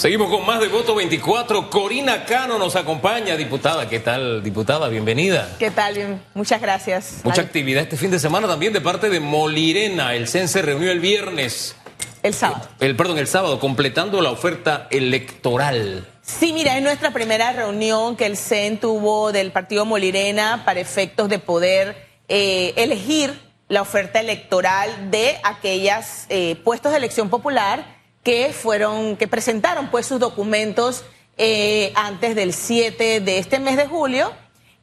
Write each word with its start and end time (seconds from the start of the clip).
Seguimos 0.00 0.30
con 0.30 0.46
más 0.46 0.60
de 0.60 0.68
voto 0.68 0.94
24. 0.94 1.68
Corina 1.68 2.24
Cano 2.24 2.56
nos 2.56 2.74
acompaña, 2.74 3.36
diputada. 3.36 3.86
¿Qué 3.86 4.00
tal, 4.00 4.42
diputada? 4.42 4.88
Bienvenida. 4.88 5.54
¿Qué 5.58 5.70
tal? 5.70 5.94
Bien. 5.94 6.22
Muchas 6.32 6.58
gracias. 6.58 7.20
Mucha 7.22 7.42
actividad 7.42 7.82
este 7.82 7.98
fin 7.98 8.10
de 8.10 8.18
semana 8.18 8.48
también 8.48 8.72
de 8.72 8.80
parte 8.80 9.10
de 9.10 9.20
Molirena. 9.20 10.14
El 10.14 10.26
CEN 10.26 10.48
se 10.48 10.62
reunió 10.62 10.90
el 10.90 11.00
viernes. 11.00 11.76
El 12.22 12.32
sábado. 12.32 12.66
El, 12.80 12.96
perdón, 12.96 13.18
el 13.18 13.26
sábado, 13.26 13.60
completando 13.60 14.22
la 14.22 14.30
oferta 14.30 14.88
electoral. 14.90 16.08
Sí, 16.22 16.54
mira, 16.54 16.78
es 16.78 16.82
nuestra 16.82 17.10
primera 17.10 17.52
reunión 17.52 18.16
que 18.16 18.24
el 18.24 18.38
CEN 18.38 18.78
tuvo 18.78 19.32
del 19.32 19.52
partido 19.52 19.84
Molirena 19.84 20.62
para 20.64 20.80
efectos 20.80 21.28
de 21.28 21.40
poder 21.40 22.08
eh, 22.28 22.72
elegir 22.76 23.38
la 23.68 23.82
oferta 23.82 24.18
electoral 24.18 25.10
de 25.10 25.36
aquellas 25.44 26.24
eh, 26.30 26.56
puestos 26.64 26.90
de 26.90 26.96
elección 26.96 27.28
popular 27.28 27.99
que 28.22 28.52
fueron, 28.52 29.16
que 29.16 29.28
presentaron 29.28 29.90
pues 29.90 30.06
sus 30.06 30.20
documentos 30.20 31.04
eh, 31.38 31.92
antes 31.94 32.34
del 32.34 32.52
7 32.52 33.20
de 33.20 33.38
este 33.38 33.58
mes 33.58 33.76
de 33.76 33.86
julio 33.86 34.32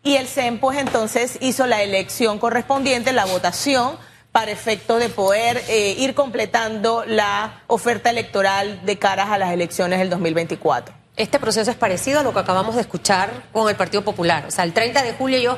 y 0.03 0.15
el 0.15 0.27
CEN 0.27 0.59
pues 0.59 0.77
entonces 0.77 1.37
hizo 1.41 1.67
la 1.67 1.83
elección 1.83 2.39
correspondiente, 2.39 3.11
la 3.11 3.25
votación 3.25 3.97
para 4.31 4.51
efecto 4.51 4.97
de 4.97 5.09
poder 5.09 5.63
eh, 5.67 5.95
ir 5.97 6.13
completando 6.13 7.03
la 7.05 7.63
oferta 7.67 8.09
electoral 8.09 8.85
de 8.85 8.97
caras 8.97 9.29
a 9.29 9.37
las 9.37 9.51
elecciones 9.51 9.99
del 9.99 10.09
2024. 10.09 10.93
Este 11.15 11.39
proceso 11.39 11.71
es 11.71 11.77
parecido 11.77 12.19
a 12.19 12.23
lo 12.23 12.33
que 12.33 12.39
acabamos 12.39 12.75
de 12.75 12.81
escuchar 12.81 13.31
con 13.51 13.67
el 13.69 13.75
Partido 13.75 14.03
Popular. 14.03 14.45
O 14.47 14.51
sea, 14.51 14.63
el 14.63 14.73
30 14.73 15.01
de 15.03 15.13
julio 15.13 15.39
ellos 15.39 15.57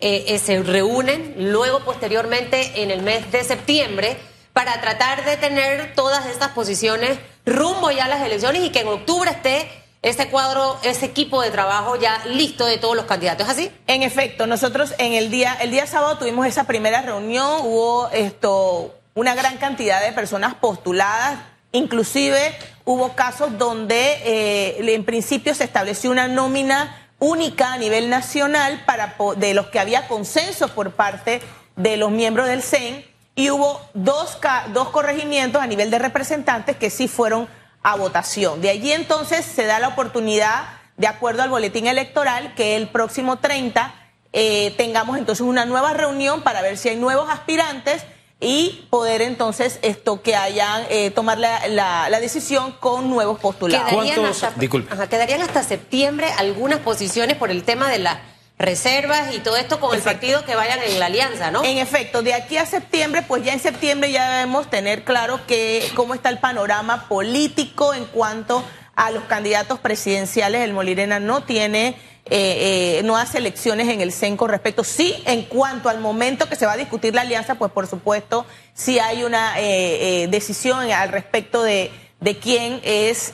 eh, 0.00 0.38
se 0.38 0.62
reúnen, 0.62 1.34
luego 1.50 1.80
posteriormente 1.80 2.82
en 2.82 2.90
el 2.90 3.02
mes 3.02 3.32
de 3.32 3.42
septiembre 3.42 4.18
para 4.58 4.80
tratar 4.80 5.24
de 5.24 5.36
tener 5.36 5.94
todas 5.94 6.26
estas 6.26 6.48
posiciones 6.48 7.16
rumbo 7.46 7.92
ya 7.92 8.06
a 8.06 8.08
las 8.08 8.22
elecciones 8.22 8.64
y 8.64 8.70
que 8.70 8.80
en 8.80 8.88
octubre 8.88 9.30
esté 9.30 9.70
ese 10.02 10.30
cuadro, 10.30 10.80
ese 10.82 11.06
equipo 11.06 11.40
de 11.42 11.52
trabajo 11.52 11.94
ya 11.94 12.20
listo 12.26 12.66
de 12.66 12.76
todos 12.76 12.96
los 12.96 13.04
candidatos. 13.04 13.46
¿Es 13.46 13.52
así? 13.52 13.70
En 13.86 14.02
efecto, 14.02 14.48
nosotros 14.48 14.94
en 14.98 15.12
el 15.12 15.30
día, 15.30 15.56
el 15.60 15.70
día 15.70 15.86
sábado 15.86 16.18
tuvimos 16.18 16.44
esa 16.44 16.64
primera 16.64 17.02
reunión, 17.02 17.60
hubo 17.62 18.08
esto, 18.10 18.96
una 19.14 19.36
gran 19.36 19.58
cantidad 19.58 20.04
de 20.04 20.10
personas 20.10 20.56
postuladas, 20.56 21.38
inclusive 21.70 22.52
hubo 22.84 23.14
casos 23.14 23.58
donde 23.58 24.18
eh, 24.24 24.92
en 24.92 25.04
principio 25.04 25.54
se 25.54 25.62
estableció 25.62 26.10
una 26.10 26.26
nómina 26.26 27.12
única 27.20 27.74
a 27.74 27.78
nivel 27.78 28.10
nacional 28.10 28.82
para 28.84 29.14
de 29.36 29.54
los 29.54 29.68
que 29.68 29.78
había 29.78 30.08
consenso 30.08 30.66
por 30.74 30.90
parte 30.94 31.42
de 31.76 31.96
los 31.96 32.10
miembros 32.10 32.48
del 32.48 32.64
CEN 32.64 33.04
y 33.38 33.50
hubo 33.50 33.80
dos, 33.94 34.36
dos 34.72 34.88
corregimientos 34.88 35.62
a 35.62 35.66
nivel 35.68 35.92
de 35.92 36.00
representantes 36.00 36.76
que 36.76 36.90
sí 36.90 37.06
fueron 37.06 37.46
a 37.84 37.94
votación. 37.94 38.60
De 38.60 38.68
allí 38.68 38.90
entonces 38.90 39.44
se 39.44 39.64
da 39.64 39.78
la 39.78 39.86
oportunidad, 39.86 40.64
de 40.96 41.06
acuerdo 41.06 41.44
al 41.44 41.48
boletín 41.48 41.86
electoral, 41.86 42.52
que 42.56 42.74
el 42.74 42.88
próximo 42.88 43.38
30 43.38 43.94
eh, 44.32 44.74
tengamos 44.76 45.18
entonces 45.18 45.46
una 45.46 45.66
nueva 45.66 45.92
reunión 45.92 46.42
para 46.42 46.62
ver 46.62 46.76
si 46.76 46.88
hay 46.88 46.96
nuevos 46.96 47.30
aspirantes 47.30 48.02
y 48.40 48.88
poder 48.90 49.22
entonces 49.22 49.78
esto 49.82 50.20
que 50.20 50.34
hayan 50.34 50.82
eh, 50.90 51.12
tomar 51.12 51.38
la, 51.38 52.18
decisión 52.20 52.72
con 52.80 53.08
nuevos 53.08 53.38
postulados. 53.38 53.88
¿Quedarían 53.88 54.24
hasta, 54.24 55.08
quedarían 55.08 55.42
hasta 55.42 55.62
septiembre 55.62 56.26
algunas 56.38 56.80
posiciones 56.80 57.36
por 57.36 57.52
el 57.52 57.62
tema 57.62 57.88
de 57.88 58.00
la 58.00 58.20
reservas 58.58 59.34
y 59.34 59.38
todo 59.38 59.56
esto 59.56 59.78
con 59.78 59.94
el 59.94 60.02
partido 60.02 60.44
que 60.44 60.56
vayan 60.56 60.80
en 60.82 60.98
la 60.98 61.06
alianza, 61.06 61.50
¿no? 61.50 61.62
En 61.64 61.78
efecto, 61.78 62.22
de 62.22 62.34
aquí 62.34 62.56
a 62.56 62.66
septiembre, 62.66 63.22
pues 63.26 63.44
ya 63.44 63.52
en 63.52 63.60
septiembre 63.60 64.10
ya 64.10 64.30
debemos 64.30 64.68
tener 64.68 65.04
claro 65.04 65.40
que 65.46 65.88
cómo 65.94 66.14
está 66.14 66.28
el 66.28 66.38
panorama 66.38 67.08
político 67.08 67.94
en 67.94 68.04
cuanto 68.06 68.64
a 68.96 69.12
los 69.12 69.24
candidatos 69.24 69.78
presidenciales. 69.78 70.62
El 70.62 70.72
Molirena 70.72 71.20
no 71.20 71.44
tiene, 71.44 71.96
eh, 72.24 72.98
eh, 72.98 73.02
no 73.04 73.16
hace 73.16 73.38
elecciones 73.38 73.88
en 73.88 74.00
el 74.00 74.12
CEN 74.12 74.36
con 74.36 74.50
respecto. 74.50 74.82
Sí, 74.82 75.14
en 75.24 75.44
cuanto 75.44 75.88
al 75.88 76.00
momento 76.00 76.48
que 76.48 76.56
se 76.56 76.66
va 76.66 76.72
a 76.72 76.76
discutir 76.76 77.14
la 77.14 77.20
alianza, 77.20 77.54
pues 77.54 77.70
por 77.70 77.86
supuesto, 77.86 78.44
sí 78.74 78.98
hay 78.98 79.22
una 79.22 79.54
eh, 79.60 80.26
decisión 80.28 80.90
al 80.90 81.10
respecto 81.10 81.62
de, 81.62 81.92
de 82.18 82.38
quién 82.38 82.80
es, 82.82 83.32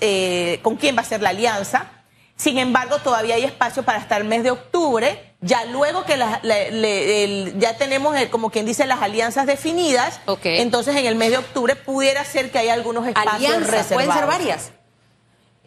con 0.60 0.76
quién 0.76 0.98
va 0.98 1.00
a 1.00 1.06
ser 1.06 1.22
la 1.22 1.30
alianza. 1.30 1.93
Sin 2.36 2.58
embargo, 2.58 2.98
todavía 2.98 3.36
hay 3.36 3.44
espacio 3.44 3.84
para 3.84 3.98
hasta 3.98 4.16
el 4.16 4.24
mes 4.24 4.42
de 4.42 4.50
octubre. 4.50 5.34
Ya 5.40 5.64
luego 5.66 6.04
que 6.04 6.16
ya 7.58 7.76
tenemos, 7.76 8.16
eh, 8.16 8.28
como 8.30 8.50
quien 8.50 8.66
dice, 8.66 8.86
las 8.86 9.02
alianzas 9.02 9.46
definidas, 9.46 10.20
entonces 10.42 10.96
en 10.96 11.06
el 11.06 11.16
mes 11.16 11.30
de 11.30 11.38
octubre 11.38 11.76
pudiera 11.76 12.24
ser 12.24 12.50
que 12.50 12.58
haya 12.58 12.72
algunos 12.72 13.06
espacios 13.06 13.34
¿Alianzas? 13.34 13.70
reservados. 13.70 13.94
¿Pueden 13.94 14.12
ser 14.12 14.26
varias? 14.26 14.72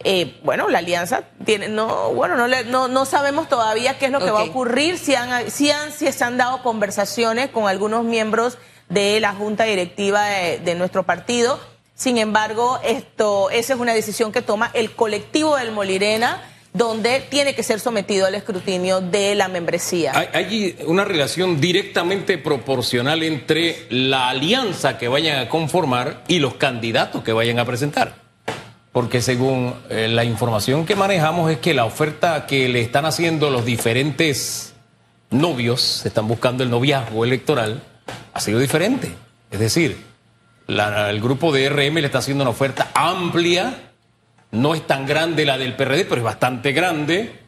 Eh, 0.04 0.38
bueno, 0.44 0.68
la 0.68 0.78
alianza 0.78 1.22
tiene, 1.44 1.68
no, 1.68 2.12
bueno, 2.12 2.36
no, 2.36 2.88
no, 2.88 3.04
sabemos 3.04 3.48
todavía 3.48 3.98
qué 3.98 4.06
es 4.06 4.12
lo 4.12 4.20
que 4.20 4.30
va 4.30 4.40
a 4.40 4.44
ocurrir, 4.44 4.96
si, 4.96 5.14
han, 5.16 5.50
si, 5.50 5.70
han, 5.70 5.92
si 5.92 6.10
se 6.12 6.24
han 6.24 6.36
dado 6.36 6.62
conversaciones 6.62 7.50
con 7.50 7.66
algunos 7.66 8.04
miembros 8.04 8.58
de 8.88 9.18
la 9.18 9.32
junta 9.32 9.64
directiva 9.64 10.24
de, 10.24 10.58
de 10.58 10.74
nuestro 10.76 11.04
partido. 11.04 11.58
Sin 11.94 12.16
embargo, 12.18 12.78
esto, 12.84 13.50
esa 13.50 13.74
es 13.74 13.80
una 13.80 13.92
decisión 13.92 14.30
que 14.30 14.40
toma 14.40 14.70
el 14.72 14.94
colectivo 14.94 15.56
del 15.56 15.72
Molirena 15.72 16.40
donde 16.72 17.20
tiene 17.20 17.54
que 17.54 17.62
ser 17.62 17.80
sometido 17.80 18.26
al 18.26 18.34
escrutinio 18.34 19.00
de 19.00 19.34
la 19.34 19.48
membresía. 19.48 20.12
Hay, 20.32 20.76
una 20.86 21.04
relación 21.04 21.60
directamente 21.60 22.38
proporcional 22.38 23.22
entre 23.22 23.86
la 23.90 24.28
alianza 24.28 24.98
que 24.98 25.08
vayan 25.08 25.38
a 25.40 25.48
conformar 25.48 26.22
y 26.28 26.38
los 26.38 26.54
candidatos 26.54 27.24
que 27.24 27.32
vayan 27.32 27.58
a 27.58 27.64
presentar. 27.64 28.14
Porque 28.92 29.20
según 29.20 29.74
eh, 29.90 30.08
la 30.08 30.24
información 30.24 30.84
que 30.84 30.96
manejamos 30.96 31.50
es 31.50 31.58
que 31.58 31.74
la 31.74 31.84
oferta 31.84 32.46
que 32.46 32.68
le 32.68 32.80
están 32.80 33.06
haciendo 33.06 33.50
los 33.50 33.64
diferentes 33.64 34.74
novios, 35.30 35.80
se 35.80 36.08
están 36.08 36.26
buscando 36.26 36.64
el 36.64 36.70
noviazgo 36.70 37.24
electoral, 37.24 37.82
ha 38.32 38.40
sido 38.40 38.58
diferente. 38.58 39.12
Es 39.50 39.60
decir, 39.60 39.96
el 40.66 41.20
grupo 41.20 41.52
de 41.52 41.68
RM 41.68 41.94
le 41.94 42.06
está 42.06 42.18
haciendo 42.18 42.44
una 42.44 42.50
oferta 42.50 42.90
amplia 42.94 43.87
no 44.50 44.74
es 44.74 44.86
tan 44.86 45.06
grande 45.06 45.44
la 45.44 45.58
del 45.58 45.76
PRD, 45.76 46.04
pero 46.04 46.16
es 46.16 46.22
bastante 46.22 46.72
grande. 46.72 47.40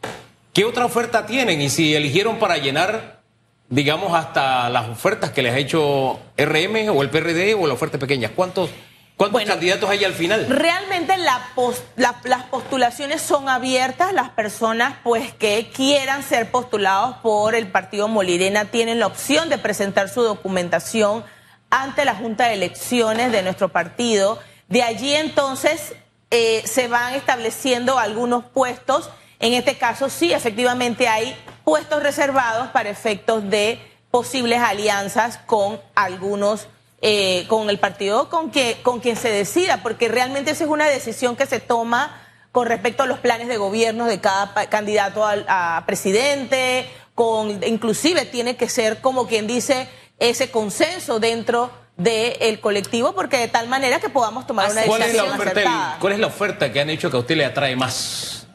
¿Qué 0.53 0.65
otra 0.65 0.85
oferta 0.85 1.25
tienen? 1.25 1.61
Y 1.61 1.69
si 1.69 1.95
eligieron 1.95 2.37
para 2.37 2.57
llenar, 2.57 3.21
digamos, 3.69 4.13
hasta 4.13 4.69
las 4.69 4.89
ofertas 4.89 5.31
que 5.31 5.41
les 5.41 5.53
ha 5.53 5.57
hecho 5.57 6.19
RM 6.37 6.89
o 6.89 7.01
el 7.01 7.09
PRD 7.09 7.55
o 7.55 7.67
la 7.67 7.73
oferta 7.73 7.97
pequeña, 7.97 8.29
¿cuántos, 8.29 8.69
cuántos 9.15 9.43
candidatos 9.45 9.89
hay 9.89 10.03
al 10.03 10.13
final? 10.13 10.47
Realmente 10.49 11.15
las 11.17 12.43
postulaciones 12.51 13.21
son 13.21 13.49
abiertas. 13.49 14.13
Las 14.13 14.29
personas 14.29 14.95
pues 15.03 15.33
que 15.33 15.69
quieran 15.73 16.21
ser 16.21 16.51
postulados 16.51 17.17
por 17.17 17.55
el 17.55 17.67
partido 17.67 18.07
Molirena 18.07 18.65
tienen 18.65 18.99
la 18.99 19.07
opción 19.07 19.49
de 19.49 19.57
presentar 19.57 20.09
su 20.09 20.21
documentación 20.21 21.23
ante 21.69 22.03
la 22.03 22.13
Junta 22.13 22.49
de 22.49 22.55
Elecciones 22.55 23.31
de 23.31 23.41
nuestro 23.41 23.69
partido. 23.69 24.37
De 24.67 24.83
allí 24.83 25.15
entonces 25.15 25.95
eh, 26.31 26.63
se 26.65 26.87
van 26.87 27.13
estableciendo 27.13 27.99
algunos 27.99 28.45
puestos. 28.45 29.09
En 29.39 29.53
este 29.53 29.77
caso, 29.77 30.09
sí, 30.09 30.31
efectivamente 30.31 31.07
hay 31.07 31.35
puestos 31.65 32.01
reservados 32.01 32.69
para 32.69 32.89
efectos 32.89 33.49
de 33.49 33.79
posibles 34.11 34.59
alianzas 34.59 35.37
con 35.45 35.81
algunos, 35.93 36.67
eh, 37.01 37.45
con 37.47 37.69
el 37.69 37.79
partido 37.79 38.29
con, 38.29 38.49
que, 38.49 38.77
con 38.81 39.01
quien 39.01 39.17
se 39.17 39.29
decida, 39.29 39.83
porque 39.83 40.07
realmente 40.07 40.51
esa 40.51 40.63
es 40.63 40.69
una 40.69 40.87
decisión 40.87 41.35
que 41.35 41.45
se 41.45 41.59
toma 41.59 42.21
con 42.51 42.67
respecto 42.67 43.03
a 43.03 43.07
los 43.07 43.19
planes 43.19 43.47
de 43.47 43.57
gobierno 43.57 44.05
de 44.05 44.19
cada 44.19 44.53
candidato 44.69 45.25
a, 45.25 45.83
presidente, 45.85 46.89
con, 47.15 47.61
inclusive 47.63 48.25
tiene 48.25 48.55
que 48.55 48.69
ser 48.69 49.01
como 49.01 49.27
quien 49.27 49.47
dice 49.47 49.89
ese 50.19 50.51
consenso 50.51 51.19
dentro 51.19 51.71
del 52.01 52.59
colectivo, 52.59 53.13
porque 53.13 53.37
de 53.37 53.47
tal 53.47 53.67
manera 53.67 53.99
que 53.99 54.09
podamos 54.09 54.47
tomar 54.47 54.71
una 54.71 54.81
decisión 54.81 54.97
¿Cuál 54.97 55.09
es 55.09 55.15
la 55.15 55.23
oferta, 55.23 55.97
¿Cuál 55.99 56.13
es 56.13 56.19
la 56.19 56.27
oferta 56.27 56.71
que 56.71 56.81
han 56.81 56.89
hecho 56.89 57.11
que 57.11 57.17
a 57.17 57.19
usted 57.19 57.35
le 57.35 57.45
atrae 57.45 57.75
más? 57.75 58.47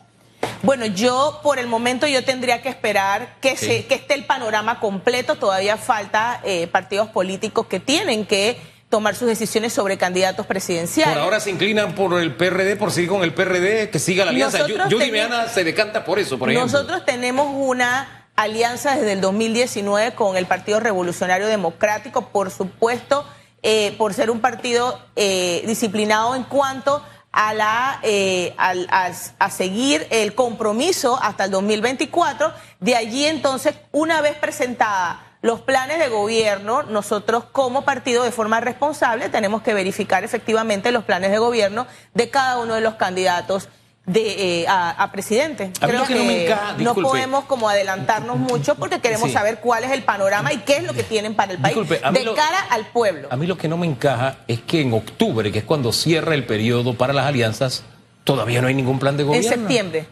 Bueno, 0.62 0.86
yo 0.86 1.40
por 1.42 1.58
el 1.58 1.66
momento 1.66 2.06
yo 2.06 2.24
tendría 2.24 2.60
que 2.62 2.68
esperar 2.68 3.36
que, 3.40 3.56
se, 3.56 3.86
que 3.86 3.94
esté 3.94 4.14
el 4.14 4.24
panorama 4.24 4.80
completo. 4.80 5.36
Todavía 5.36 5.76
falta 5.76 6.40
eh, 6.44 6.66
partidos 6.66 7.08
políticos 7.08 7.66
que 7.66 7.78
tienen 7.78 8.26
que 8.26 8.58
tomar 8.88 9.14
sus 9.14 9.28
decisiones 9.28 9.72
sobre 9.72 9.96
candidatos 9.96 10.46
presidenciales. 10.46 11.14
Por 11.14 11.22
ahora 11.22 11.40
se 11.40 11.50
inclinan 11.50 11.94
por 11.94 12.20
el 12.20 12.34
PRD, 12.34 12.76
por 12.76 12.90
seguir 12.90 13.10
con 13.10 13.22
el 13.22 13.32
PRD, 13.32 13.90
que 13.90 13.98
siga 13.98 14.24
la 14.24 14.30
alianza. 14.30 14.64
Judy 14.90 15.10
Meana 15.10 15.48
se 15.48 15.62
decanta 15.62 16.04
por 16.04 16.18
eso, 16.18 16.38
por 16.38 16.50
ejemplo. 16.50 16.72
Nosotros 16.72 17.04
tenemos 17.04 17.48
una 17.52 18.26
alianza 18.36 18.96
desde 18.96 19.12
el 19.12 19.20
2019 19.20 20.14
con 20.14 20.36
el 20.36 20.46
Partido 20.46 20.80
Revolucionario 20.80 21.46
Democrático, 21.46 22.28
por 22.28 22.50
supuesto, 22.50 23.24
eh, 23.68 23.96
por 23.98 24.14
ser 24.14 24.30
un 24.30 24.38
partido 24.38 24.96
eh, 25.16 25.64
disciplinado 25.66 26.36
en 26.36 26.44
cuanto 26.44 27.02
a, 27.32 27.52
la, 27.52 27.98
eh, 28.04 28.54
a, 28.56 29.50
seguir 29.50 30.06
el 30.10 30.36
compromiso 30.36 31.18
hasta 31.20 31.46
el 31.46 31.50
2024. 31.50 32.52
De 32.78 32.94
allí 32.94 33.24
entonces, 33.24 33.74
una 33.90 34.20
vez 34.20 34.36
presentada 34.36 35.36
los 35.42 35.62
planes 35.62 35.98
de 35.98 36.08
gobierno, 36.08 36.84
nosotros 36.84 37.46
como 37.50 37.84
partido 37.84 38.22
de 38.22 38.30
forma 38.30 38.60
responsable 38.60 39.30
tenemos 39.30 39.62
que 39.62 39.74
verificar 39.74 40.22
efectivamente 40.22 40.92
los 40.92 41.02
planes 41.02 41.32
de 41.32 41.38
gobierno 41.38 41.88
de 42.14 42.30
cada 42.30 42.58
uno 42.58 42.74
de 42.74 42.82
los 42.82 42.94
candidatos 42.94 43.68
de, 44.06 44.62
eh, 44.62 44.66
a, 44.68 45.10
presidente. 45.12 45.72
Creo 45.80 46.06
que, 46.06 46.54
no, 46.78 46.94
podemos 46.94 47.44
como 47.44 47.68
adelantarnos 47.68 48.38
mucho 48.38 48.76
porque 48.76 49.00
queremos 49.00 49.32
saber 49.32 49.58
cuál 49.60 49.84
es 49.84 49.90
el 49.90 50.02
panorama 50.02 50.52
y 50.52 50.58
qué 50.58 50.78
es 50.78 50.84
lo 50.84 50.94
que 50.94 51.02
tienen 51.02 51.34
para 51.34 51.52
el 51.52 51.58
país 51.58 51.76
de 51.76 52.34
cara 52.34 52.60
al 52.70 52.86
pueblo. 52.86 53.28
A 53.30 53.36
mí 53.36 53.46
lo 53.46 53.58
que 53.58 53.68
no 53.68 53.76
me 53.76 53.86
encaja 53.86 54.38
es 54.46 54.60
que 54.60 54.80
en 54.80 54.92
octubre, 54.92 55.50
que 55.50 55.58
es 55.58 55.64
cuando 55.64 55.92
cierra 55.92 56.34
el 56.34 56.46
periodo 56.46 56.94
para 56.94 57.12
las 57.12 57.26
alianzas, 57.26 57.82
todavía 58.24 58.62
no 58.62 58.68
hay 58.68 58.74
ningún 58.74 58.98
plan 58.98 59.16
de 59.16 59.24
gobierno. 59.24 59.48
En 59.48 59.58
septiembre. 59.58 60.06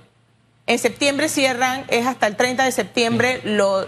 En 0.67 0.79
septiembre 0.79 1.29
cierran, 1.29 1.85
es 1.89 2.07
hasta 2.07 2.27
el 2.27 2.37
30 2.37 2.65
de 2.65 2.73
septiembre, 2.73 3.43
lo, 3.45 3.87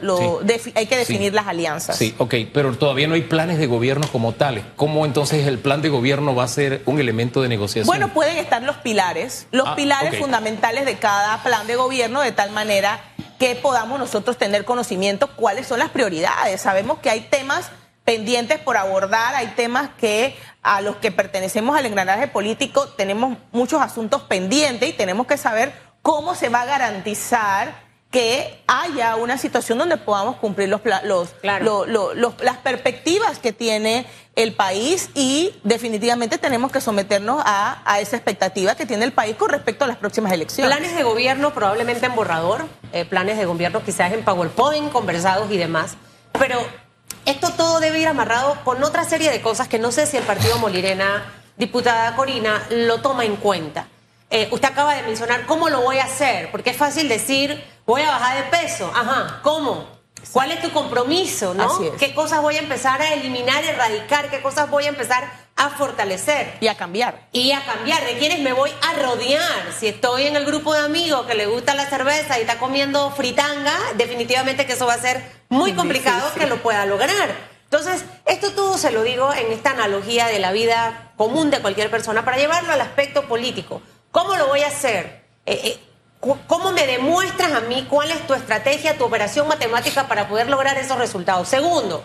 hay 0.75 0.87
que 0.87 0.97
definir 0.99 1.33
las 1.33 1.47
alianzas. 1.47 1.97
Sí, 1.97 2.15
ok, 2.19 2.35
pero 2.53 2.77
todavía 2.77 3.09
no 3.09 3.15
hay 3.15 3.23
planes 3.23 3.57
de 3.57 3.67
gobierno 3.67 4.07
como 4.13 4.35
tales. 4.35 4.63
¿Cómo 4.77 5.07
entonces 5.07 5.47
el 5.47 5.59
plan 5.59 5.81
de 5.81 5.89
gobierno 5.89 6.35
va 6.35 6.45
a 6.45 6.49
ser 6.49 6.83
un 6.85 7.01
elemento 7.01 7.41
de 7.41 7.49
negociación? 7.49 7.87
Bueno, 7.87 8.13
pueden 8.13 8.37
estar 8.37 8.63
los 8.63 8.77
pilares, 8.77 9.47
los 9.53 9.69
ah, 9.69 9.75
pilares 9.75 10.21
fundamentales 10.21 10.85
de 10.85 10.97
cada 10.97 11.43
plan 11.43 11.67
de 11.67 11.77
gobierno, 11.77 12.21
de 12.21 12.33
tal 12.33 12.51
manera 12.51 13.01
que 13.39 13.55
podamos 13.55 13.99
nosotros 13.99 14.37
tener 14.37 14.67
conocimiento 14.67 15.29
cuáles 15.29 15.67
son 15.67 15.79
las 15.79 15.89
prioridades. 15.89 16.61
Sabemos 16.61 16.99
que 16.99 17.09
hay 17.09 17.21
temas 17.23 17.71
pendientes 18.05 18.59
por 18.59 18.77
abordar, 18.77 19.35
hay 19.35 19.49
temas 19.57 19.91
que 19.99 20.37
a 20.63 20.81
los 20.81 20.97
que 20.97 21.11
pertenecemos 21.11 21.77
al 21.77 21.87
engranaje 21.87 22.29
político 22.29 22.87
tenemos 22.89 23.37
muchos 23.51 23.81
asuntos 23.83 24.23
pendientes 24.23 24.91
y 24.91 24.93
tenemos 24.93 25.27
que 25.27 25.37
saber 25.37 25.86
¿cómo 26.07 26.37
se 26.37 26.51
va 26.51 26.61
a 26.63 26.67
garantizar 26.67 27.83
que 28.13 28.63
haya 28.69 29.17
una 29.17 29.39
situación 29.39 29.77
donde 29.77 29.97
podamos 29.97 30.37
cumplir 30.37 30.69
los, 30.69 30.81
los, 31.03 32.43
las 32.45 32.57
perspectivas 32.59 33.41
que 33.41 33.53
tiene 33.53 34.07
el 34.37 34.55
país 34.55 35.11
y 35.15 35.53
definitivamente 35.65 36.39
tenemos 36.39 36.71
que 36.71 36.81
someternos 36.81 37.43
a, 37.45 37.99
esa 37.99 38.15
expectativa 38.15 38.77
que 38.77 38.87
tiene 38.87 39.05
el 39.05 39.13
país 39.13 39.35
con 39.35 39.51
respecto 39.51 39.85
a 39.85 39.89
las 39.89 39.97
próximas 39.97 40.31
elecciones. 40.31 40.73
Planes 40.73 40.95
de 40.95 41.03
gobierno 41.03 41.53
probablemente 41.53 42.07
en 42.07 42.15
borrador, 42.15 42.67
eh, 42.93 43.05
planes 43.05 43.37
de 43.37 43.45
gobierno 43.45 43.83
quizás 43.83 44.13
en 44.13 44.25
PowerPoint, 44.25 44.93
conversados 44.93 45.51
y 45.51 45.57
demás, 45.57 45.97
pero 46.39 46.61
esto 47.25 47.51
todo 47.51 47.81
debe 47.81 47.99
ir 47.99 48.07
amarrado 48.07 48.57
con 48.63 48.85
otra 48.85 49.03
serie 49.03 49.33
de 49.33 49.41
cosas 49.41 49.67
que 49.67 49.81
no 49.81 49.91
sé 49.91 50.07
si 50.07 50.17
el 50.17 50.23
partido 50.23 50.57
Molirena, 50.59 51.25
diputada 51.57 52.15
Corina, 52.15 52.63
lo 52.71 53.01
toma 53.01 53.25
en 53.25 53.35
cuenta. 53.35 53.89
Eh, 54.31 54.49
usted 54.51 54.69
acaba 54.69 54.95
de 54.95 55.03
mencionar 55.03 55.47
cómo 55.47 55.69
lo 55.69 55.83
voy 55.83 55.99
a 55.99 56.05
hacer, 56.05 56.51
porque 56.51 56.71
es 56.71 56.77
fácil 56.77 57.09
decir, 57.09 57.63
voy 57.87 58.03
a 58.03 58.11
bajar 58.11 58.45
de 58.45 58.51
peso. 58.51 58.91
Ajá, 58.95 59.41
¿cómo? 59.43 59.97
¿Cuál 60.33 60.51
es 60.51 60.61
tu 60.61 60.73
compromiso, 60.73 61.55
no? 61.55 61.69
¿Qué 61.99 62.15
cosas 62.15 62.43
voy 62.43 62.57
a 62.57 62.59
empezar 62.59 63.01
a 63.01 63.15
eliminar, 63.15 63.63
erradicar? 63.65 64.29
¿Qué 64.29 64.43
cosas 64.43 64.69
voy 64.69 64.85
a 64.85 64.89
empezar 64.89 65.31
a 65.55 65.71
fortalecer? 65.71 66.57
Y 66.61 66.67
a 66.67 66.77
cambiar. 66.77 67.29
Y 67.33 67.53
a 67.53 67.65
cambiar. 67.65 68.05
¿De 68.05 68.19
quiénes 68.19 68.41
me 68.41 68.53
voy 68.53 68.71
a 68.83 68.95
rodear? 68.95 69.73
Si 69.79 69.87
estoy 69.87 70.27
en 70.27 70.35
el 70.35 70.45
grupo 70.45 70.75
de 70.75 70.81
amigos 70.81 71.27
que 71.27 71.35
le 71.35 71.47
gusta 71.47 71.75
la 71.75 71.89
cerveza 71.89 72.39
y 72.39 72.43
está 72.43 72.59
comiendo 72.59 73.11
fritanga, 73.13 73.75
definitivamente 73.97 74.67
que 74.67 74.73
eso 74.73 74.87
va 74.87 74.95
a 74.95 75.01
ser 75.01 75.23
muy 75.49 75.75
complicado 75.75 76.29
que 76.35 76.47
lo 76.47 76.57
pueda 76.57 76.85
lograr. 76.87 77.35
Entonces, 77.65 78.05
esto 78.27 78.53
todo 78.53 78.79
se 78.79 78.91
lo 78.91 79.03
digo 79.03 79.33
en 79.33 79.53
esta 79.53 79.71
analogía 79.71 80.27
de 80.27 80.39
la 80.39 80.53
vida 80.53 81.13
común 81.17 81.51
de 81.51 81.61
cualquier 81.61 81.91
persona 81.91 82.25
para 82.25 82.37
llevarlo 82.37 82.73
al 82.73 82.81
aspecto 82.81 83.27
polítio. 83.29 83.81
¿Cómo 84.11 84.35
lo 84.37 84.47
voy 84.49 84.63
a 84.63 84.69
hacer? 84.69 85.25
Eh, 85.45 85.61
eh, 85.65 85.79
¿Cómo 86.47 86.73
me 86.73 86.87
demuestras 86.87 87.53
a 87.53 87.61
mí 87.61 87.87
cuál 87.89 88.11
es 88.11 88.27
tu 88.27 88.35
estrategia, 88.35 88.99
tu 88.99 89.05
operación 89.05 89.47
matemática 89.47 90.09
para 90.09 90.29
poder 90.29 90.49
lograr 90.49 90.77
esos 90.79 90.99
resultados? 90.99 91.49
Segundo, 91.49 92.05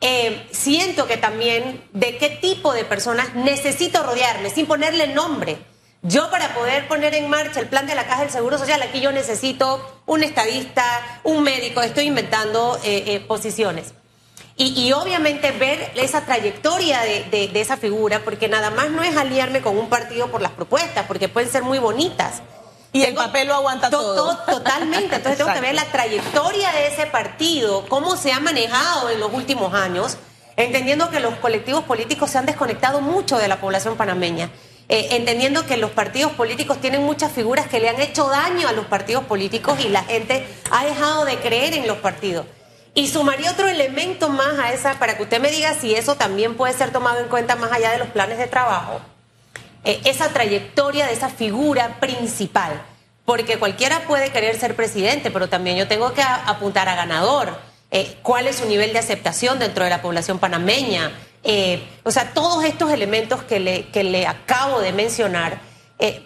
eh, 0.00 0.46
siento 0.50 1.06
que 1.06 1.16
también 1.16 1.86
de 1.92 2.16
qué 2.18 2.30
tipo 2.30 2.72
de 2.72 2.84
personas 2.84 3.34
necesito 3.34 4.02
rodearme, 4.02 4.50
sin 4.50 4.66
ponerle 4.66 5.08
nombre. 5.08 5.58
Yo 6.02 6.30
para 6.30 6.52
poder 6.54 6.88
poner 6.88 7.14
en 7.14 7.30
marcha 7.30 7.60
el 7.60 7.68
plan 7.68 7.86
de 7.86 7.94
la 7.94 8.06
Caja 8.06 8.22
del 8.22 8.30
Seguro 8.30 8.58
Social, 8.58 8.82
aquí 8.82 9.00
yo 9.00 9.12
necesito 9.12 10.02
un 10.06 10.22
estadista, 10.22 10.84
un 11.22 11.42
médico, 11.42 11.80
estoy 11.80 12.06
inventando 12.06 12.78
posiciones. 13.28 13.94
Y, 14.56 14.92
obviamente 14.92 15.50
ver 15.50 15.90
esa 15.96 16.24
trayectoria 16.24 17.00
de, 17.02 17.50
esa 17.54 17.76
figura, 17.76 18.20
porque 18.24 18.48
nada 18.48 18.70
más 18.70 18.88
no 18.90 19.02
es 19.02 19.16
aliarme 19.16 19.60
con 19.62 19.76
un 19.76 19.88
partido 19.88 20.30
por 20.30 20.40
las 20.40 20.52
propuestas, 20.52 21.06
porque 21.06 21.28
pueden 21.28 21.50
ser 21.50 21.64
muy 21.64 21.78
bonitas. 21.78 22.40
Y 22.92 23.02
el 23.02 23.14
papel 23.14 23.48
lo 23.48 23.54
aguanta 23.54 23.90
todo. 23.90 24.38
totalmente. 24.46 25.16
Entonces 25.16 25.38
tengo 25.38 25.52
que 25.52 25.60
ver 25.60 25.74
la 25.74 25.86
trayectoria 25.86 26.70
de 26.72 26.86
ese 26.86 27.06
partido, 27.06 27.84
cómo 27.88 28.16
se 28.16 28.30
ha 28.30 28.38
manejado 28.38 29.10
en 29.10 29.18
los 29.18 29.32
últimos 29.32 29.74
años, 29.74 30.18
entendiendo 30.56 31.10
que 31.10 31.18
los 31.18 31.34
colectivos 31.36 31.82
políticos 31.82 32.30
se 32.30 32.38
han 32.38 32.46
desconectado 32.46 33.00
mucho 33.00 33.38
de 33.38 33.48
la 33.48 33.60
población 33.60 33.96
panameña. 33.96 34.50
Eh, 34.88 35.08
entendiendo 35.12 35.66
que 35.66 35.78
los 35.78 35.90
partidos 35.90 36.32
políticos 36.32 36.78
tienen 36.78 37.02
muchas 37.02 37.32
figuras 37.32 37.66
que 37.68 37.80
le 37.80 37.88
han 37.88 38.00
hecho 38.00 38.28
daño 38.28 38.68
a 38.68 38.72
los 38.72 38.84
partidos 38.84 39.24
políticos 39.24 39.78
y 39.82 39.88
la 39.88 40.04
gente 40.04 40.46
ha 40.70 40.84
dejado 40.84 41.24
de 41.24 41.38
creer 41.38 41.72
en 41.72 41.88
los 41.88 41.96
partidos. 41.98 42.46
Y 42.94 43.08
sumaría 43.08 43.50
otro 43.50 43.66
elemento 43.66 44.28
más 44.28 44.56
a 44.60 44.72
esa, 44.72 45.00
para 45.00 45.16
que 45.16 45.24
usted 45.24 45.40
me 45.40 45.50
diga 45.50 45.74
si 45.74 45.96
eso 45.96 46.14
también 46.14 46.54
puede 46.54 46.74
ser 46.74 46.92
tomado 46.92 47.18
en 47.18 47.28
cuenta 47.28 47.56
más 47.56 47.72
allá 47.72 47.90
de 47.90 47.98
los 47.98 48.08
planes 48.08 48.38
de 48.38 48.46
trabajo, 48.46 49.00
eh, 49.82 50.00
esa 50.04 50.28
trayectoria 50.28 51.06
de 51.06 51.12
esa 51.12 51.28
figura 51.28 51.98
principal. 51.98 52.80
Porque 53.24 53.58
cualquiera 53.58 54.04
puede 54.06 54.30
querer 54.30 54.56
ser 54.60 54.76
presidente, 54.76 55.32
pero 55.32 55.48
también 55.48 55.76
yo 55.76 55.88
tengo 55.88 56.12
que 56.12 56.22
apuntar 56.22 56.88
a 56.88 56.94
ganador. 56.94 57.58
Eh, 57.90 58.16
¿Cuál 58.22 58.46
es 58.46 58.56
su 58.56 58.66
nivel 58.66 58.92
de 58.92 59.00
aceptación 59.00 59.58
dentro 59.58 59.82
de 59.82 59.90
la 59.90 60.00
población 60.00 60.38
panameña? 60.38 61.10
Eh, 61.42 61.82
o 62.04 62.12
sea, 62.12 62.32
todos 62.32 62.64
estos 62.64 62.92
elementos 62.92 63.42
que 63.42 63.58
le, 63.58 63.86
que 63.88 64.04
le 64.04 64.26
acabo 64.26 64.80
de 64.80 64.92
mencionar 64.92 65.58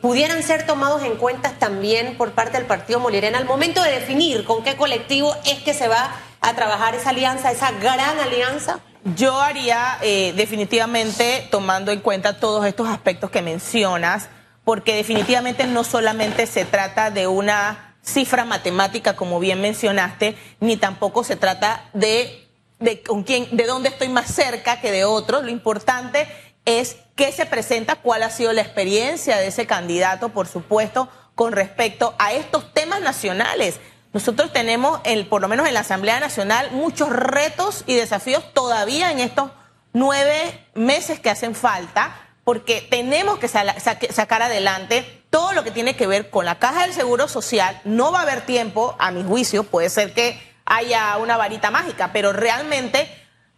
pudieran 0.00 0.42
ser 0.42 0.66
tomados 0.66 1.04
en 1.04 1.14
cuenta 1.16 1.52
también 1.52 2.16
por 2.16 2.32
parte 2.32 2.56
del 2.56 2.66
Partido 2.66 2.98
Molirena 2.98 3.38
al 3.38 3.44
momento 3.44 3.80
de 3.80 3.92
definir 3.92 4.42
con 4.44 4.64
qué 4.64 4.76
colectivo 4.76 5.36
es 5.44 5.62
que 5.62 5.72
se 5.72 5.86
va 5.86 6.16
a 6.40 6.54
trabajar 6.54 6.94
esa 6.94 7.10
alianza, 7.10 7.50
esa 7.50 7.72
gran 7.72 8.18
alianza? 8.18 8.80
Yo 9.16 9.40
haría 9.40 9.98
eh, 10.02 10.32
definitivamente 10.36 11.46
tomando 11.50 11.92
en 11.92 12.00
cuenta 12.00 12.38
todos 12.38 12.66
estos 12.66 12.88
aspectos 12.88 13.30
que 13.30 13.42
mencionas, 13.42 14.28
porque 14.64 14.94
definitivamente 14.94 15.66
no 15.66 15.84
solamente 15.84 16.46
se 16.46 16.64
trata 16.64 17.10
de 17.10 17.26
una 17.26 17.96
cifra 18.02 18.44
matemática, 18.44 19.16
como 19.16 19.40
bien 19.40 19.60
mencionaste, 19.60 20.36
ni 20.60 20.76
tampoco 20.76 21.24
se 21.24 21.36
trata 21.36 21.84
de, 21.92 22.48
de, 22.78 23.02
con 23.02 23.22
quién, 23.22 23.48
de 23.56 23.66
dónde 23.66 23.88
estoy 23.90 24.08
más 24.08 24.26
cerca 24.26 24.80
que 24.80 24.90
de 24.90 25.04
otros. 25.04 25.42
Lo 25.44 25.50
importante 25.50 26.26
es 26.64 26.96
qué 27.16 27.32
se 27.32 27.46
presenta, 27.46 27.96
cuál 27.96 28.22
ha 28.22 28.30
sido 28.30 28.52
la 28.52 28.62
experiencia 28.62 29.36
de 29.38 29.46
ese 29.46 29.66
candidato, 29.66 30.30
por 30.30 30.46
supuesto, 30.46 31.08
con 31.34 31.52
respecto 31.52 32.14
a 32.18 32.32
estos 32.32 32.72
temas 32.74 33.00
nacionales. 33.00 33.80
Nosotros 34.12 34.52
tenemos, 34.52 35.00
el, 35.04 35.26
por 35.26 35.42
lo 35.42 35.48
menos 35.48 35.68
en 35.68 35.74
la 35.74 35.80
Asamblea 35.80 36.18
Nacional, 36.18 36.70
muchos 36.72 37.10
retos 37.10 37.84
y 37.86 37.94
desafíos 37.94 38.42
todavía 38.54 39.12
en 39.12 39.18
estos 39.18 39.50
nueve 39.92 40.66
meses 40.74 41.20
que 41.20 41.30
hacen 41.30 41.54
falta, 41.54 42.16
porque 42.44 42.86
tenemos 42.88 43.38
que 43.38 43.48
sacar 43.48 44.42
adelante 44.42 45.24
todo 45.28 45.52
lo 45.52 45.62
que 45.62 45.70
tiene 45.70 45.94
que 45.96 46.06
ver 46.06 46.30
con 46.30 46.46
la 46.46 46.58
caja 46.58 46.82
del 46.82 46.94
Seguro 46.94 47.28
Social. 47.28 47.78
No 47.84 48.10
va 48.10 48.20
a 48.20 48.22
haber 48.22 48.46
tiempo, 48.46 48.96
a 48.98 49.10
mi 49.10 49.22
juicio, 49.22 49.64
puede 49.64 49.90
ser 49.90 50.14
que 50.14 50.40
haya 50.64 51.16
una 51.18 51.36
varita 51.36 51.70
mágica, 51.70 52.10
pero 52.12 52.32
realmente 52.32 53.10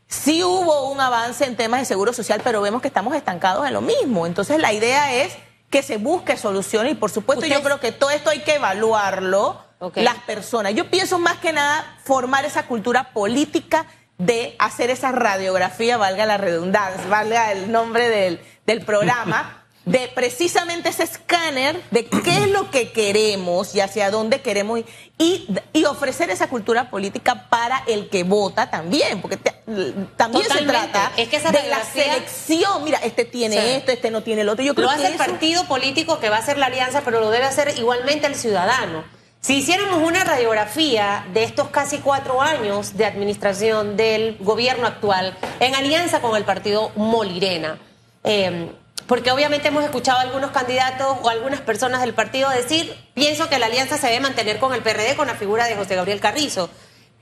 sí 0.08 0.42
hubo 0.42 0.90
un 0.90 1.00
avance 1.00 1.44
en 1.44 1.56
temas 1.56 1.80
de 1.80 1.86
Seguro 1.86 2.12
Social, 2.12 2.40
pero 2.42 2.60
vemos 2.60 2.82
que 2.82 2.88
estamos 2.88 3.14
estancados 3.14 3.66
en 3.66 3.74
lo 3.74 3.80
mismo. 3.80 4.26
Entonces 4.26 4.58
la 4.58 4.72
idea 4.72 5.14
es 5.14 5.36
que 5.70 5.84
se 5.84 5.96
busque 5.96 6.36
soluciones 6.36 6.92
y 6.92 6.96
por 6.96 7.12
supuesto 7.12 7.46
yo 7.46 7.62
creo 7.62 7.78
que 7.78 7.92
todo 7.92 8.10
esto 8.10 8.30
hay 8.30 8.40
que 8.40 8.56
evaluarlo 8.56 9.69
las 9.94 10.16
personas. 10.26 10.74
Yo 10.74 10.90
pienso 10.90 11.18
más 11.18 11.38
que 11.38 11.52
nada 11.52 11.98
formar 12.04 12.44
esa 12.44 12.66
cultura 12.66 13.12
política 13.12 13.86
de 14.18 14.54
hacer 14.58 14.90
esa 14.90 15.12
radiografía, 15.12 15.96
valga 15.96 16.26
la 16.26 16.36
redundancia, 16.36 17.06
valga 17.08 17.52
el 17.52 17.72
nombre 17.72 18.08
del, 18.08 18.40
del 18.66 18.84
programa. 18.84 19.56
de 19.86 20.10
precisamente 20.14 20.90
ese 20.90 21.04
escáner 21.04 21.80
de 21.90 22.04
qué 22.04 22.44
es 22.44 22.50
lo 22.50 22.70
que 22.70 22.92
queremos 22.92 23.74
y 23.74 23.80
hacia 23.80 24.10
dónde 24.10 24.42
queremos 24.42 24.80
y, 25.18 25.48
y 25.72 25.84
ofrecer 25.84 26.30
esa 26.30 26.48
cultura 26.48 26.90
política 26.90 27.48
para 27.48 27.82
el 27.86 28.08
que 28.10 28.22
vota 28.22 28.70
también, 28.70 29.22
porque 29.22 29.38
también 30.16 30.44
se 30.44 30.62
trata 30.64 31.12
es 31.16 31.28
que 31.28 31.38
de 31.38 31.68
la 31.68 31.82
selección. 31.82 32.84
Mira, 32.84 32.98
este 32.98 33.24
tiene 33.24 33.76
esto, 33.76 33.90
este 33.90 34.10
no 34.10 34.22
tiene 34.22 34.42
el 34.42 34.50
otro. 34.50 34.64
Yo 34.64 34.74
creo 34.74 34.86
lo 34.86 34.92
hace 34.92 35.08
el 35.08 35.16
partido 35.16 35.64
político 35.64 36.20
que 36.20 36.28
va 36.28 36.36
a 36.36 36.40
hacer 36.40 36.58
la 36.58 36.66
alianza, 36.66 37.00
pero 37.02 37.20
lo 37.20 37.30
debe 37.30 37.46
hacer 37.46 37.72
igualmente 37.78 38.26
el 38.26 38.34
ciudadano. 38.34 39.04
Si 39.42 39.54
hiciéramos 39.56 40.02
una 40.02 40.22
radiografía 40.22 41.24
de 41.32 41.44
estos 41.44 41.68
casi 41.68 41.98
cuatro 41.98 42.42
años 42.42 42.98
de 42.98 43.06
administración 43.06 43.96
del 43.96 44.36
gobierno 44.38 44.86
actual 44.86 45.34
en 45.60 45.74
alianza 45.74 46.20
con 46.20 46.36
el 46.36 46.44
partido 46.44 46.92
Molirena, 46.94 47.78
em, 48.22 48.68
porque 49.06 49.30
obviamente 49.30 49.68
hemos 49.68 49.82
escuchado 49.82 50.18
a 50.18 50.22
algunos 50.22 50.50
candidatos 50.50 51.16
o 51.22 51.30
algunas 51.30 51.62
personas 51.62 52.02
del 52.02 52.12
partido 52.12 52.50
decir, 52.50 52.94
pienso 53.14 53.48
que 53.48 53.58
la 53.58 53.66
alianza 53.66 53.96
se 53.96 54.08
debe 54.08 54.20
mantener 54.20 54.58
con 54.58 54.74
el 54.74 54.82
PRD, 54.82 55.16
con 55.16 55.26
la 55.26 55.34
figura 55.34 55.64
de 55.64 55.74
José 55.74 55.96
Gabriel 55.96 56.20
Carrizo, 56.20 56.68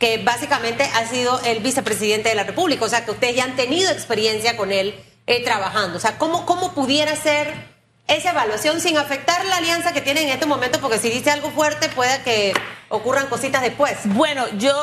que 0.01 0.19
básicamente 0.19 0.91
ha 0.97 1.07
sido 1.07 1.41
el 1.45 1.61
vicepresidente 1.61 2.31
de 2.31 2.35
la 2.35 2.43
República, 2.43 2.85
o 2.85 2.89
sea 2.89 3.05
que 3.05 3.13
ustedes 3.13 3.37
ya 3.37 3.45
han 3.45 3.55
tenido 3.55 3.93
experiencia 3.93 4.57
con 4.57 4.73
él 4.73 4.97
eh, 5.29 5.45
trabajando. 5.45 5.99
O 5.99 6.01
sea, 6.01 6.19
¿cómo, 6.19 6.47
cómo 6.47 6.75
pudiera 6.75 7.15
ser 7.15 7.78
esa 8.09 8.31
evaluación 8.31 8.81
sin 8.81 8.97
afectar 8.97 9.45
la 9.45 9.59
alianza 9.59 9.93
que 9.93 10.01
tienen 10.01 10.25
en 10.25 10.31
este 10.31 10.47
momento, 10.47 10.81
porque 10.81 10.99
si 10.99 11.11
dice 11.11 11.31
algo 11.31 11.51
fuerte 11.51 11.89
puede 11.91 12.23
que 12.23 12.55
ocurran 12.89 13.29
cositas 13.29 13.63
después. 13.63 13.99
Bueno, 14.05 14.45
yo 14.59 14.75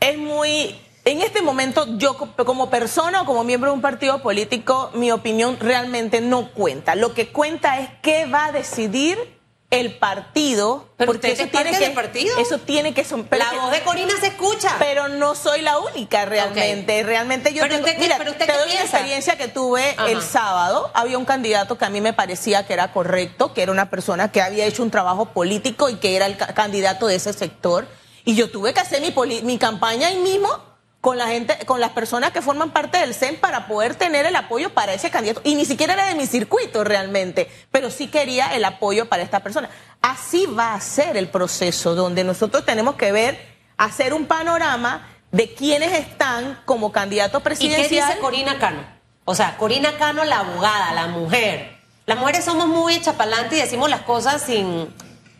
es 0.00 0.16
muy... 0.16 0.78
En 1.04 1.22
este 1.22 1.40
momento, 1.40 1.96
yo 1.96 2.18
como 2.18 2.68
persona 2.68 3.22
o 3.22 3.24
como 3.24 3.42
miembro 3.42 3.70
de 3.70 3.76
un 3.76 3.80
partido 3.80 4.22
político, 4.22 4.90
mi 4.92 5.10
opinión 5.10 5.56
realmente 5.58 6.20
no 6.20 6.50
cuenta. 6.50 6.94
Lo 6.96 7.14
que 7.14 7.28
cuenta 7.28 7.80
es 7.80 7.88
qué 8.02 8.26
va 8.26 8.46
a 8.46 8.52
decidir 8.52 9.37
el 9.70 9.96
partido. 9.98 10.88
Pero 10.96 11.12
porque 11.12 11.32
eso 11.32 11.46
tiene 11.46 11.78
que, 11.78 11.90
partido. 11.90 12.38
Eso 12.38 12.58
tiene 12.58 12.94
que 12.94 13.04
son. 13.04 13.28
La 13.30 13.52
voz 13.60 13.70
de 13.70 13.82
Corina 13.82 14.14
se 14.18 14.28
escucha. 14.28 14.76
Pero 14.78 15.08
no 15.08 15.34
soy 15.34 15.60
la 15.60 15.78
única 15.78 16.24
realmente. 16.24 17.02
Realmente 17.02 17.52
yo 17.52 17.68
tengo. 17.68 17.86
mira, 17.98 18.18
te 18.18 18.52
doy 18.52 18.72
una 18.72 18.82
experiencia 18.82 19.36
que 19.36 19.48
tuve 19.48 19.96
el 20.08 20.22
sábado. 20.22 20.90
Había 20.94 21.18
un 21.18 21.24
candidato 21.24 21.76
que 21.76 21.84
a 21.84 21.90
mí 21.90 22.00
me 22.00 22.12
parecía 22.12 22.66
que 22.66 22.72
era 22.72 22.92
correcto, 22.92 23.52
que 23.52 23.62
era 23.62 23.72
una 23.72 23.90
persona 23.90 24.32
que 24.32 24.40
había 24.40 24.64
hecho 24.64 24.82
un 24.82 24.90
trabajo 24.90 25.26
político 25.26 25.88
y 25.88 25.96
que 25.96 26.16
era 26.16 26.26
el 26.26 26.36
candidato 26.36 27.06
de 27.06 27.16
ese 27.16 27.32
sector. 27.32 27.86
Y 28.24 28.34
yo 28.34 28.50
tuve 28.50 28.74
que 28.74 28.80
hacer 28.80 29.00
mi, 29.00 29.42
mi 29.42 29.58
campaña 29.58 30.08
ahí 30.08 30.18
mismo 30.18 30.67
con 31.00 31.16
la 31.16 31.28
gente, 31.28 31.56
con 31.64 31.80
las 31.80 31.90
personas 31.90 32.32
que 32.32 32.42
forman 32.42 32.70
parte 32.70 32.98
del 32.98 33.14
CEN 33.14 33.36
para 33.36 33.68
poder 33.68 33.94
tener 33.94 34.26
el 34.26 34.34
apoyo 34.34 34.70
para 34.70 34.92
ese 34.94 35.10
candidato. 35.10 35.40
Y 35.44 35.54
ni 35.54 35.64
siquiera 35.64 35.92
era 35.92 36.06
de 36.06 36.14
mi 36.14 36.26
circuito 36.26 36.82
realmente, 36.82 37.48
pero 37.70 37.90
sí 37.90 38.08
quería 38.08 38.54
el 38.54 38.64
apoyo 38.64 39.08
para 39.08 39.22
esta 39.22 39.40
persona. 39.40 39.70
Así 40.02 40.46
va 40.46 40.74
a 40.74 40.80
ser 40.80 41.16
el 41.16 41.28
proceso, 41.28 41.94
donde 41.94 42.24
nosotros 42.24 42.64
tenemos 42.64 42.96
que 42.96 43.12
ver, 43.12 43.38
hacer 43.76 44.12
un 44.12 44.26
panorama 44.26 45.08
de 45.30 45.54
quiénes 45.54 45.92
están 45.92 46.60
como 46.64 46.90
candidatos 46.90 47.42
presidenciales. 47.42 47.92
¿Y 47.92 47.94
qué 47.94 48.06
dice 48.06 48.18
Corina 48.18 48.58
Cano? 48.58 48.84
O 49.24 49.34
sea, 49.34 49.56
Corina 49.56 49.96
Cano, 49.98 50.24
la 50.24 50.40
abogada, 50.40 50.92
la 50.94 51.06
mujer. 51.06 51.78
Las 52.06 52.18
mujeres 52.18 52.44
somos 52.44 52.66
muy 52.66 53.00
chapalantes 53.00 53.58
y 53.58 53.62
decimos 53.62 53.88
las 53.88 54.00
cosas 54.00 54.42
sin, 54.42 54.92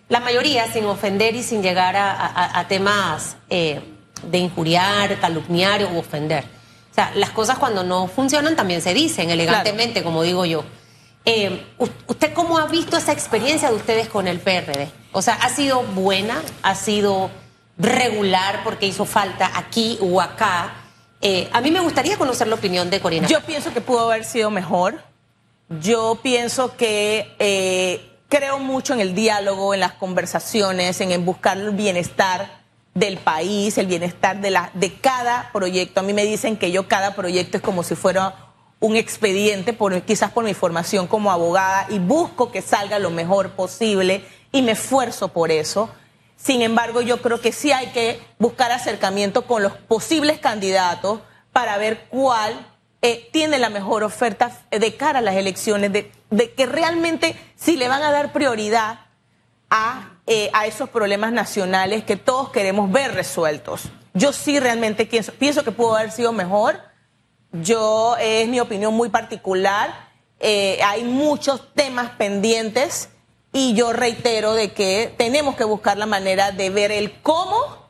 la 0.08 0.20
mayoría, 0.20 0.70
sin 0.70 0.84
ofender 0.84 1.34
y 1.34 1.42
sin 1.42 1.62
llegar 1.62 1.96
a, 1.96 2.64
temas... 2.68 3.36
Eh, 3.50 3.96
de 4.22 4.38
injuriar, 4.38 5.18
calumniar 5.20 5.84
o 5.84 5.98
ofender. 5.98 6.44
O 6.90 6.94
sea, 6.94 7.12
las 7.14 7.30
cosas 7.30 7.58
cuando 7.58 7.84
no 7.84 8.08
funcionan 8.08 8.56
también 8.56 8.82
se 8.82 8.94
dicen 8.94 9.30
elegantemente, 9.30 10.02
como 10.02 10.22
digo 10.22 10.44
yo. 10.44 10.64
Eh, 11.24 11.64
¿Usted 12.06 12.32
cómo 12.32 12.58
ha 12.58 12.66
visto 12.66 12.96
esa 12.96 13.12
experiencia 13.12 13.68
de 13.68 13.76
ustedes 13.76 14.08
con 14.08 14.26
el 14.26 14.40
PRD? 14.40 14.90
O 15.12 15.22
sea, 15.22 15.34
¿ha 15.34 15.50
sido 15.50 15.82
buena? 15.82 16.40
¿Ha 16.62 16.74
sido 16.74 17.30
regular 17.76 18.62
porque 18.64 18.86
hizo 18.86 19.04
falta 19.04 19.50
aquí 19.54 19.98
o 20.00 20.20
acá? 20.20 20.72
Eh, 21.20 21.48
a 21.52 21.60
mí 21.60 21.70
me 21.70 21.80
gustaría 21.80 22.16
conocer 22.16 22.46
la 22.46 22.54
opinión 22.54 22.90
de 22.90 23.00
Corina. 23.00 23.28
Yo 23.28 23.42
pienso 23.42 23.72
que 23.72 23.80
pudo 23.80 24.10
haber 24.10 24.24
sido 24.24 24.50
mejor. 24.50 25.02
Yo 25.80 26.18
pienso 26.22 26.76
que 26.76 27.34
eh, 27.38 28.08
creo 28.28 28.58
mucho 28.58 28.94
en 28.94 29.00
el 29.00 29.14
diálogo, 29.14 29.74
en 29.74 29.80
las 29.80 29.92
conversaciones, 29.92 31.00
en 31.00 31.24
buscar 31.24 31.58
el 31.58 31.72
bienestar 31.72 32.57
del 32.98 33.18
país, 33.18 33.78
el 33.78 33.86
bienestar 33.86 34.40
de, 34.40 34.50
la, 34.50 34.70
de 34.74 34.94
cada 34.94 35.50
proyecto. 35.52 36.00
A 36.00 36.02
mí 36.02 36.12
me 36.12 36.24
dicen 36.24 36.56
que 36.56 36.72
yo 36.72 36.88
cada 36.88 37.14
proyecto 37.14 37.58
es 37.58 37.62
como 37.62 37.82
si 37.82 37.94
fuera 37.94 38.48
un 38.80 38.96
expediente, 38.96 39.76
quizás 40.06 40.30
por 40.30 40.44
mi 40.44 40.54
formación 40.54 41.06
como 41.06 41.30
abogada, 41.30 41.86
y 41.90 41.98
busco 41.98 42.50
que 42.50 42.62
salga 42.62 42.98
lo 42.98 43.10
mejor 43.10 43.50
posible 43.50 44.24
y 44.52 44.62
me 44.62 44.72
esfuerzo 44.72 45.28
por 45.28 45.50
eso. 45.50 45.90
Sin 46.36 46.62
embargo, 46.62 47.00
yo 47.00 47.20
creo 47.20 47.40
que 47.40 47.52
sí 47.52 47.72
hay 47.72 47.88
que 47.88 48.20
buscar 48.38 48.70
acercamiento 48.70 49.42
con 49.42 49.62
los 49.62 49.72
posibles 49.72 50.38
candidatos 50.38 51.20
para 51.52 51.76
ver 51.78 52.06
cuál 52.08 52.66
eh, 53.02 53.28
tiene 53.32 53.58
la 53.58 53.70
mejor 53.70 54.04
oferta 54.04 54.52
de 54.70 54.96
cara 54.96 55.18
a 55.18 55.22
las 55.22 55.34
elecciones, 55.34 55.92
de, 55.92 56.12
de 56.30 56.52
que 56.52 56.66
realmente 56.66 57.36
si 57.56 57.76
le 57.76 57.88
van 57.88 58.02
a 58.02 58.12
dar 58.12 58.32
prioridad 58.32 59.00
a 59.70 60.17
eh, 60.30 60.50
a 60.52 60.66
esos 60.66 60.90
problemas 60.90 61.32
nacionales 61.32 62.04
que 62.04 62.16
todos 62.16 62.50
queremos 62.50 62.92
ver 62.92 63.14
resueltos. 63.14 63.84
Yo 64.12 64.34
sí 64.34 64.60
realmente 64.60 65.06
pienso, 65.06 65.32
pienso 65.32 65.64
que 65.64 65.72
pudo 65.72 65.96
haber 65.96 66.10
sido 66.10 66.32
mejor. 66.32 66.80
Yo, 67.52 68.14
es 68.20 68.46
mi 68.46 68.60
opinión 68.60 68.92
muy 68.92 69.08
particular. 69.08 70.10
Eh, 70.38 70.80
hay 70.84 71.04
muchos 71.04 71.72
temas 71.72 72.10
pendientes 72.10 73.08
y 73.54 73.72
yo 73.72 73.94
reitero 73.94 74.52
de 74.52 74.72
que 74.74 75.14
tenemos 75.16 75.56
que 75.56 75.64
buscar 75.64 75.96
la 75.96 76.04
manera 76.04 76.52
de 76.52 76.68
ver 76.68 76.92
el 76.92 77.22
cómo, 77.22 77.88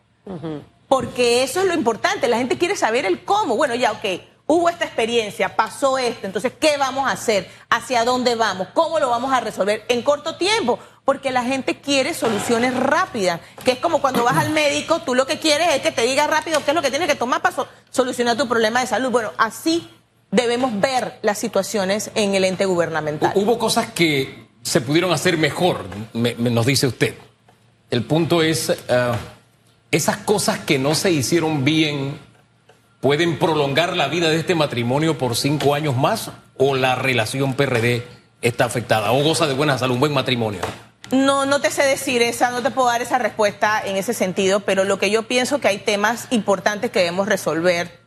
porque 0.87 1.42
eso 1.42 1.59
es 1.59 1.66
lo 1.66 1.75
importante. 1.75 2.28
La 2.28 2.38
gente 2.38 2.57
quiere 2.57 2.76
saber 2.76 3.04
el 3.04 3.25
cómo. 3.25 3.57
Bueno, 3.57 3.75
ya, 3.75 3.90
ok, 3.90 4.04
hubo 4.48 4.68
esta 4.68 4.84
experiencia, 4.84 5.54
pasó 5.54 5.98
esto, 5.98 6.26
entonces, 6.26 6.52
¿qué 6.58 6.76
vamos 6.76 7.06
a 7.06 7.12
hacer? 7.12 7.48
¿Hacia 7.70 8.04
dónde 8.04 8.34
vamos? 8.34 8.66
¿Cómo 8.74 8.98
lo 8.98 9.08
vamos 9.08 9.32
a 9.32 9.38
resolver 9.38 9.84
en 9.88 10.02
corto 10.02 10.34
tiempo? 10.34 10.80
porque 11.08 11.32
la 11.32 11.42
gente 11.42 11.80
quiere 11.80 12.12
soluciones 12.12 12.76
rápidas, 12.76 13.40
que 13.64 13.70
es 13.70 13.78
como 13.78 14.02
cuando 14.02 14.24
vas 14.24 14.36
al 14.36 14.50
médico, 14.50 15.00
tú 15.00 15.14
lo 15.14 15.26
que 15.26 15.38
quieres 15.38 15.68
es 15.74 15.80
que 15.80 15.90
te 15.90 16.02
diga 16.02 16.26
rápido 16.26 16.62
qué 16.62 16.72
es 16.72 16.74
lo 16.74 16.82
que 16.82 16.90
tienes 16.90 17.08
que 17.08 17.14
tomar 17.14 17.40
para 17.40 17.66
solucionar 17.88 18.36
tu 18.36 18.46
problema 18.46 18.82
de 18.82 18.88
salud. 18.88 19.10
Bueno, 19.10 19.32
así 19.38 19.88
debemos 20.30 20.78
ver 20.78 21.18
las 21.22 21.38
situaciones 21.38 22.10
en 22.14 22.34
el 22.34 22.44
ente 22.44 22.66
gubernamental. 22.66 23.32
Hubo 23.36 23.58
cosas 23.58 23.90
que 23.90 24.48
se 24.60 24.82
pudieron 24.82 25.10
hacer 25.10 25.38
mejor, 25.38 25.86
nos 26.12 26.66
dice 26.66 26.86
usted. 26.86 27.14
El 27.90 28.04
punto 28.04 28.42
es, 28.42 28.68
eh, 28.68 29.12
esas 29.90 30.18
cosas 30.18 30.58
que 30.58 30.78
no 30.78 30.94
se 30.94 31.10
hicieron 31.10 31.64
bien, 31.64 32.18
¿pueden 33.00 33.38
prolongar 33.38 33.96
la 33.96 34.08
vida 34.08 34.28
de 34.28 34.38
este 34.38 34.54
matrimonio 34.54 35.18
por 35.18 35.36
cinco 35.36 35.74
años 35.74 35.96
más 35.96 36.30
o 36.56 36.74
la 36.74 36.94
relación 36.94 37.54
PRD 37.54 38.06
está 38.42 38.64
afectada 38.64 39.12
o 39.12 39.22
goza 39.22 39.46
de 39.46 39.54
buena 39.54 39.78
salud, 39.78 39.94
un 39.94 40.00
buen 40.00 40.12
matrimonio? 40.12 40.60
No, 41.10 41.46
no 41.46 41.60
te 41.60 41.70
sé 41.70 41.84
decir 41.84 42.20
esa, 42.20 42.50
no 42.50 42.62
te 42.62 42.70
puedo 42.70 42.88
dar 42.88 43.00
esa 43.00 43.18
respuesta 43.18 43.80
en 43.82 43.96
ese 43.96 44.12
sentido, 44.12 44.60
pero 44.60 44.84
lo 44.84 44.98
que 44.98 45.10
yo 45.10 45.22
pienso 45.22 45.58
que 45.58 45.68
hay 45.68 45.78
temas 45.78 46.26
importantes 46.30 46.90
que 46.90 46.98
debemos 46.98 47.28
resolver. 47.28 48.00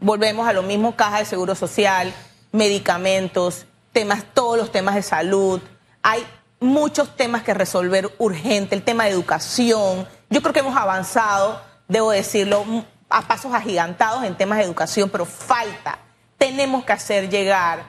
Volvemos 0.00 0.48
a 0.48 0.52
lo 0.52 0.62
mismo, 0.62 0.96
caja 0.96 1.18
de 1.18 1.24
seguro 1.24 1.54
social, 1.54 2.12
medicamentos, 2.50 3.66
temas, 3.92 4.24
todos 4.34 4.58
los 4.58 4.72
temas 4.72 4.96
de 4.96 5.02
salud. 5.02 5.60
Hay 6.02 6.24
muchos 6.58 7.16
temas 7.16 7.44
que 7.44 7.54
resolver 7.54 8.12
urgente, 8.18 8.74
el 8.74 8.82
tema 8.82 9.04
de 9.04 9.10
educación. 9.10 10.08
Yo 10.28 10.40
creo 10.40 10.52
que 10.52 10.60
hemos 10.60 10.76
avanzado, 10.76 11.60
debo 11.86 12.10
decirlo, 12.10 12.64
a 13.08 13.22
pasos 13.22 13.54
agigantados 13.54 14.24
en 14.24 14.36
temas 14.36 14.58
de 14.58 14.64
educación, 14.64 15.10
pero 15.10 15.24
falta. 15.24 15.98
Tenemos 16.36 16.84
que 16.84 16.92
hacer 16.92 17.28
llegar 17.28 17.82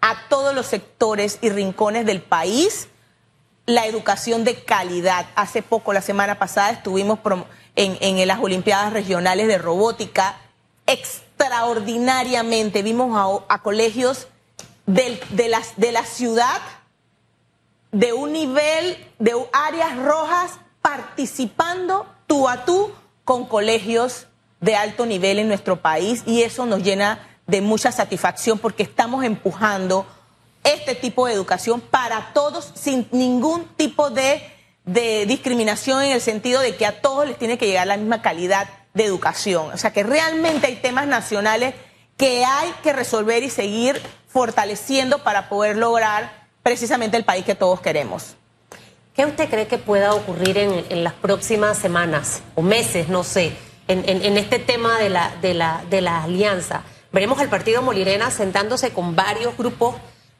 a 0.00 0.28
todos 0.28 0.54
los 0.54 0.66
sectores 0.66 1.38
y 1.40 1.50
rincones 1.50 2.06
del 2.06 2.22
país 2.22 2.88
la 3.66 3.86
educación 3.86 4.44
de 4.44 4.62
calidad. 4.62 5.26
Hace 5.34 5.60
poco, 5.62 5.92
la 5.92 6.00
semana 6.00 6.38
pasada, 6.38 6.70
estuvimos 6.70 7.18
en, 7.74 7.98
en 8.00 8.26
las 8.26 8.38
Olimpiadas 8.38 8.92
Regionales 8.92 9.48
de 9.48 9.58
Robótica. 9.58 10.36
Extraordinariamente 10.86 12.82
vimos 12.82 13.44
a, 13.48 13.62
colegios 13.62 14.28
de, 14.86 15.20
las, 15.48 15.76
de 15.76 15.92
la 15.92 16.04
ciudad 16.04 16.60
de 17.90 18.12
un 18.12 18.32
nivel, 18.32 19.04
de 19.18 19.34
áreas 19.52 19.96
rojas, 19.96 20.52
participando 20.80 22.06
tú 22.28 22.48
a 22.48 22.64
tú 22.64 22.92
con 23.24 23.46
colegios 23.46 24.28
de 24.60 24.76
alto 24.76 25.06
nivel 25.06 25.38
en 25.38 25.48
nuestro 25.48 25.80
país 25.80 26.22
y 26.26 26.42
eso 26.42 26.66
nos 26.66 26.82
llena 26.82 27.20
de 27.46 27.60
mucha 27.60 27.92
satisfacción 27.92 28.58
porque 28.58 28.82
estamos 28.82 29.24
empujando 29.24 30.06
este 30.64 30.94
tipo 30.94 31.26
de 31.26 31.32
educación 31.32 31.80
para 31.80 32.32
todos 32.32 32.72
sin 32.74 33.06
ningún 33.12 33.66
tipo 33.76 34.10
de, 34.10 34.52
discriminación 34.84 36.02
en 36.02 36.12
el 36.12 36.20
sentido 36.20 36.60
de 36.60 36.76
que 36.76 36.86
a 36.86 37.00
todos 37.00 37.26
les 37.26 37.38
tiene 37.38 37.58
que 37.58 37.66
llegar 37.66 37.86
la 37.86 37.96
misma 37.96 38.22
calidad 38.22 38.68
de 38.94 39.04
educación. 39.04 39.70
O 39.72 39.76
sea 39.76 39.92
que 39.92 40.02
realmente 40.02 40.66
hay 40.68 40.76
temas 40.76 41.06
nacionales 41.06 41.74
que 42.16 42.44
hay 42.44 42.72
que 42.82 42.92
resolver 42.92 43.42
y 43.42 43.50
seguir 43.50 44.00
fortaleciendo 44.28 45.22
para 45.24 45.48
poder 45.48 45.76
lograr 45.76 46.46
precisamente 46.62 47.16
el 47.16 47.24
país 47.24 47.44
que 47.44 47.54
todos 47.54 47.80
queremos. 47.80 48.36
¿Qué 49.14 49.24
usted 49.24 49.48
cree 49.48 49.66
que 49.66 49.78
pueda 49.78 50.14
ocurrir 50.14 50.58
en, 50.58 51.04
las 51.04 51.14
próximas 51.14 51.78
semanas 51.78 52.42
o 52.54 52.62
meses, 52.62 53.08
no 53.08 53.24
sé, 53.24 53.56
en, 53.88 54.36
este 54.36 54.58
tema 54.58 54.98
de 54.98 55.10
la, 55.10 55.34
de, 55.40 55.54
la, 55.54 55.84
de 55.88 56.00
la 56.00 56.24
alianza? 56.24 56.82
Veremos 57.12 57.38
al 57.38 57.48
partido 57.48 57.82
Molirena 57.82 58.30
sentándose 58.30 58.92
con 58.92 59.16
varios 59.16 59.56
grupos 59.56 59.96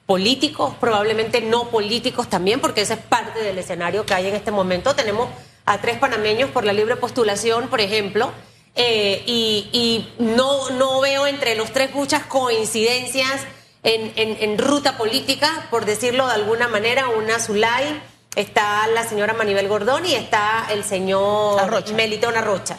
políticos, 0.07 0.75
probablemente 0.81 1.41
no 1.41 1.69
políticos 1.69 2.29
también, 2.29 2.61
porque 2.61 2.83
ese 2.83 2.95
es 2.95 3.01
parte 3.01 3.43
del 3.43 3.59
escenario 3.59 4.07
que 4.07 4.15
hay 4.15 4.29
en 4.29 4.37
este 4.37 4.53
momento. 4.53 4.95
Tenemos 4.95 5.29
a 5.65 5.79
tres 5.79 5.99
panameños 5.99 6.51
por 6.51 6.65
la 6.65 6.73
libre 6.73 6.97
postulación, 6.97 7.69
por 7.69 7.81
ejemplo, 7.81 8.31
eh, 8.77 9.23
y, 9.27 10.09
no, 10.19 10.71
no 10.71 11.01
veo 11.01 11.27
entre 11.27 11.55
los 11.55 11.73
tres 11.73 11.95
muchas 11.95 12.25
coincidencias 12.25 13.43
en, 13.83 14.59
ruta 14.59 14.97
política, 14.97 15.67
por 15.71 15.85
decirlo 15.85 16.27
de 16.27 16.35
alguna 16.35 16.69
manera, 16.69 17.09
una 17.09 17.39
Zulay, 17.39 18.03
está 18.35 18.87
la 18.89 19.05
señora 19.05 19.33
Manibel 19.33 19.69
Gordón 19.69 20.05
y 20.07 20.15
está 20.15 20.67
el 20.71 20.85
señor 20.85 21.61
Arrocha. 21.61 21.95
Melitón 21.95 22.37
Arrocha. 22.37 22.77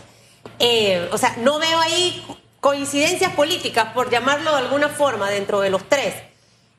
Eh, 0.60 1.10
o 1.12 1.18
sea, 1.18 1.36
no 1.38 1.60
veo 1.60 1.80
ahí 1.80 2.26
coincidencias 2.60 3.34
políticas, 3.34 3.94
por 3.94 4.10
llamarlo 4.10 4.52
de 4.52 4.58
alguna 4.58 4.90
forma, 4.90 5.30
dentro 5.30 5.62
de 5.62 5.70
los 5.70 5.88
tres. 5.88 6.16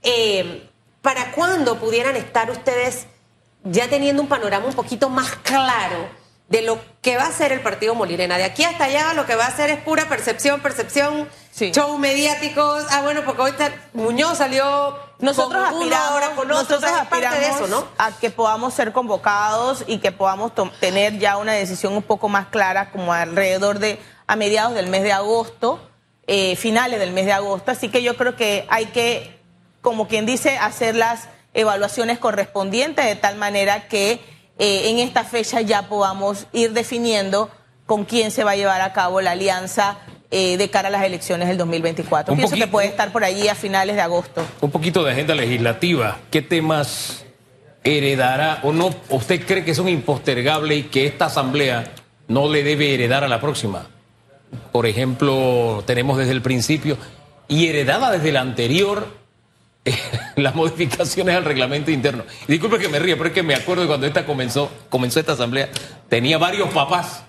Eh, 0.02 0.68
¿para 1.02 1.32
cuándo 1.32 1.78
pudieran 1.78 2.16
estar 2.16 2.50
ustedes 2.50 3.06
ya 3.64 3.88
teniendo 3.88 4.22
un 4.22 4.28
panorama 4.28 4.66
un 4.66 4.74
poquito 4.74 5.08
más 5.08 5.36
claro 5.36 6.08
de 6.48 6.62
lo 6.62 6.78
que 7.08 7.16
va 7.16 7.24
a 7.24 7.32
ser 7.32 7.52
el 7.52 7.60
partido 7.60 7.94
Molirena? 7.94 8.36
De 8.36 8.44
aquí 8.44 8.64
hasta 8.64 8.84
allá 8.84 9.14
lo 9.14 9.24
que 9.24 9.34
va 9.34 9.46
a 9.46 9.50
ser 9.50 9.70
es 9.70 9.80
pura 9.80 10.10
percepción, 10.10 10.60
percepción, 10.60 11.26
show 11.56 11.96
mediáticos. 11.96 12.84
Ah, 12.90 13.00
bueno, 13.00 13.22
porque 13.24 13.40
hoy 13.40 13.52
Muñoz 13.94 14.36
salió 14.36 14.94
nosotros 15.18 15.66
aspiramos, 15.66 16.46
nosotros 16.46 16.84
aspiramos 16.84 17.84
a 17.96 18.12
que 18.12 18.28
podamos 18.28 18.74
ser 18.74 18.92
convocados 18.92 19.84
y 19.86 20.00
que 20.00 20.12
podamos 20.12 20.52
tener 20.80 21.18
ya 21.18 21.38
una 21.38 21.54
decisión 21.54 21.94
un 21.94 22.02
poco 22.02 22.28
más 22.28 22.48
clara, 22.48 22.90
como 22.90 23.14
alrededor 23.14 23.78
de 23.78 23.98
a 24.26 24.36
mediados 24.36 24.74
del 24.74 24.88
mes 24.88 25.02
de 25.02 25.12
agosto, 25.12 25.80
eh, 26.26 26.56
finales 26.56 27.00
del 27.00 27.12
mes 27.12 27.24
de 27.24 27.32
agosto. 27.32 27.70
Así 27.70 27.88
que 27.88 28.02
yo 28.02 28.18
creo 28.18 28.36
que 28.36 28.66
hay 28.68 28.84
que, 28.84 29.40
como 29.80 30.08
quien 30.08 30.26
dice, 30.26 30.58
hacer 30.58 30.94
las 30.94 31.30
evaluaciones 31.54 32.18
correspondientes 32.18 33.06
de 33.06 33.16
tal 33.16 33.36
manera 33.36 33.88
que 33.88 34.20
eh, 34.58 34.90
en 34.90 34.98
esta 34.98 35.24
fecha 35.24 35.60
ya 35.60 35.88
podamos 35.88 36.46
ir 36.52 36.72
definiendo 36.72 37.50
con 37.86 38.04
quién 38.04 38.30
se 38.30 38.44
va 38.44 38.52
a 38.52 38.56
llevar 38.56 38.80
a 38.80 38.92
cabo 38.92 39.20
la 39.20 39.30
alianza 39.30 39.98
eh, 40.30 40.58
de 40.58 40.68
cara 40.68 40.88
a 40.88 40.90
las 40.90 41.04
elecciones 41.04 41.48
del 41.48 41.56
2024. 41.56 42.34
Pienso 42.34 42.54
que 42.54 42.66
puede 42.66 42.88
estar 42.88 43.12
por 43.12 43.24
allí 43.24 43.48
a 43.48 43.54
finales 43.54 43.96
de 43.96 44.02
agosto. 44.02 44.44
Un 44.60 44.70
poquito 44.70 45.02
de 45.02 45.12
agenda 45.12 45.34
legislativa. 45.34 46.18
¿Qué 46.30 46.42
temas 46.42 47.24
heredará 47.82 48.60
o 48.62 48.72
no? 48.72 48.94
¿Usted 49.08 49.46
cree 49.46 49.64
que 49.64 49.74
son 49.74 49.88
impostergables 49.88 50.78
y 50.78 50.82
que 50.84 51.06
esta 51.06 51.26
asamblea 51.26 51.92
no 52.26 52.48
le 52.50 52.62
debe 52.62 52.92
heredar 52.92 53.24
a 53.24 53.28
la 53.28 53.40
próxima? 53.40 53.86
Por 54.70 54.86
ejemplo, 54.86 55.82
tenemos 55.86 56.18
desde 56.18 56.32
el 56.32 56.42
principio 56.42 56.98
y 57.48 57.68
heredada 57.68 58.10
desde 58.10 58.32
la 58.32 58.40
anterior 58.40 59.08
las 60.36 60.54
modificaciones 60.54 61.36
al 61.36 61.44
reglamento 61.44 61.90
interno. 61.90 62.24
disculpe 62.46 62.78
que 62.78 62.88
me 62.88 62.98
ría, 62.98 63.16
pero 63.16 63.28
es 63.28 63.34
que 63.34 63.42
me 63.42 63.54
acuerdo 63.54 63.82
de 63.82 63.88
cuando 63.88 64.06
esta 64.06 64.26
comenzó, 64.26 64.70
comenzó 64.88 65.20
esta 65.20 65.32
asamblea, 65.32 65.68
tenía 66.08 66.38
varios 66.38 66.70
papás 66.70 67.22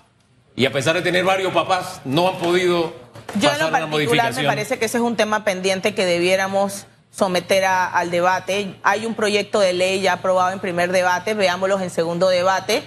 y 0.56 0.66
a 0.66 0.72
pesar 0.72 0.94
de 0.94 1.02
tener 1.02 1.24
varios 1.24 1.52
papás, 1.52 2.00
no 2.04 2.28
han 2.28 2.36
podido. 2.36 2.92
Yo 3.36 3.52
en 3.52 3.58
lo 3.60 3.70
particular 3.70 4.34
me 4.34 4.44
parece 4.44 4.78
que 4.78 4.86
ese 4.86 4.98
es 4.98 5.02
un 5.02 5.16
tema 5.16 5.44
pendiente 5.44 5.94
que 5.94 6.04
debiéramos 6.04 6.86
someter 7.10 7.64
al 7.64 8.10
debate. 8.10 8.74
Hay 8.82 9.06
un 9.06 9.14
proyecto 9.14 9.60
de 9.60 9.72
ley 9.72 10.00
ya 10.00 10.14
aprobado 10.14 10.52
en 10.52 10.60
primer 10.60 10.92
debate, 10.92 11.34
veámoslos 11.34 11.80
en 11.82 11.90
segundo 11.90 12.28
debate, 12.28 12.82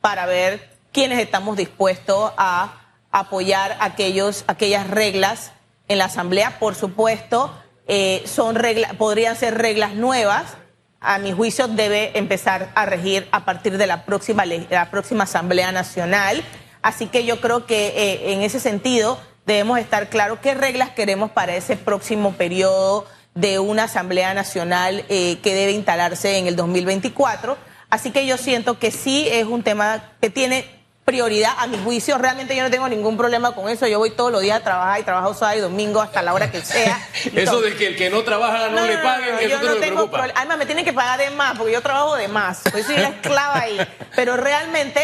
para 0.00 0.26
ver 0.26 0.70
quiénes 0.92 1.18
estamos 1.18 1.56
dispuestos 1.56 2.32
a 2.36 2.80
apoyar 3.10 3.76
aquellos, 3.80 4.44
aquellas 4.46 4.88
reglas 4.88 5.52
en 5.88 5.98
la 5.98 6.06
Asamblea. 6.06 6.58
Por 6.58 6.74
supuesto, 6.74 7.52
eh, 7.86 8.22
son 8.26 8.54
reglas, 8.54 8.94
podrían 8.94 9.36
ser 9.36 9.58
reglas 9.58 9.94
nuevas. 9.94 10.56
A 11.00 11.18
mi 11.18 11.32
juicio 11.32 11.68
debe 11.68 12.16
empezar 12.18 12.70
a 12.74 12.86
regir 12.86 13.28
a 13.30 13.44
partir 13.44 13.76
de 13.76 13.86
la 13.86 14.04
próxima, 14.04 14.44
la 14.46 14.90
próxima 14.90 15.24
Asamblea 15.24 15.70
Nacional. 15.70 16.42
Así 16.82 17.06
que 17.06 17.24
yo 17.24 17.40
creo 17.40 17.66
que 17.66 17.88
eh, 17.88 18.32
en 18.32 18.42
ese 18.42 18.60
sentido 18.60 19.18
debemos 19.46 19.78
estar 19.78 20.08
claros 20.08 20.38
qué 20.40 20.54
reglas 20.54 20.90
queremos 20.90 21.30
para 21.30 21.56
ese 21.56 21.76
próximo 21.76 22.32
periodo 22.32 23.06
de 23.34 23.58
una 23.58 23.84
Asamblea 23.84 24.32
Nacional 24.32 25.04
eh, 25.08 25.38
que 25.42 25.54
debe 25.54 25.72
instalarse 25.72 26.38
en 26.38 26.46
el 26.46 26.56
2024. 26.56 27.56
Así 27.90 28.10
que 28.10 28.26
yo 28.26 28.38
siento 28.38 28.78
que 28.78 28.90
sí 28.90 29.28
es 29.30 29.44
un 29.44 29.62
tema 29.62 30.12
que 30.20 30.30
tiene 30.30 30.64
prioridad 31.04 31.52
a 31.58 31.66
mi 31.66 31.78
juicio. 31.78 32.18
Realmente 32.18 32.56
yo 32.56 32.62
no 32.62 32.70
tengo 32.70 32.88
ningún 32.88 33.16
problema 33.16 33.54
con 33.54 33.68
eso. 33.68 33.86
Yo 33.86 33.98
voy 33.98 34.10
todos 34.10 34.32
los 34.32 34.40
días 34.40 34.60
a 34.60 34.64
trabajar 34.64 35.00
y 35.00 35.02
trabajo 35.02 35.34
sábado 35.34 35.58
y 35.58 35.60
domingo 35.60 36.00
hasta 36.00 36.22
la 36.22 36.32
hora 36.32 36.50
que 36.50 36.62
sea. 36.62 37.00
eso 37.34 37.60
de 37.60 37.76
que 37.76 37.88
el 37.88 37.96
que 37.96 38.10
no 38.10 38.22
trabaja 38.22 38.68
no, 38.68 38.86
le 38.86 38.98
paguen, 38.98 39.34
eso 39.40 39.60
yo 39.60 39.74
no, 39.74 39.76
tengo 39.76 40.10
problema. 40.10 40.38
Además, 40.38 40.58
me 40.58 40.66
tienen 40.66 40.84
que 40.84 40.92
pagar 40.92 41.18
de 41.18 41.30
más 41.30 41.56
porque 41.56 41.72
yo 41.72 41.82
trabajo 41.82 42.16
de 42.16 42.28
más. 42.28 42.62
Pues 42.70 42.86
soy 42.86 42.96
la 42.96 43.08
esclava 43.08 43.60
ahí. 43.60 43.78
Pero 44.16 44.36
realmente 44.36 45.00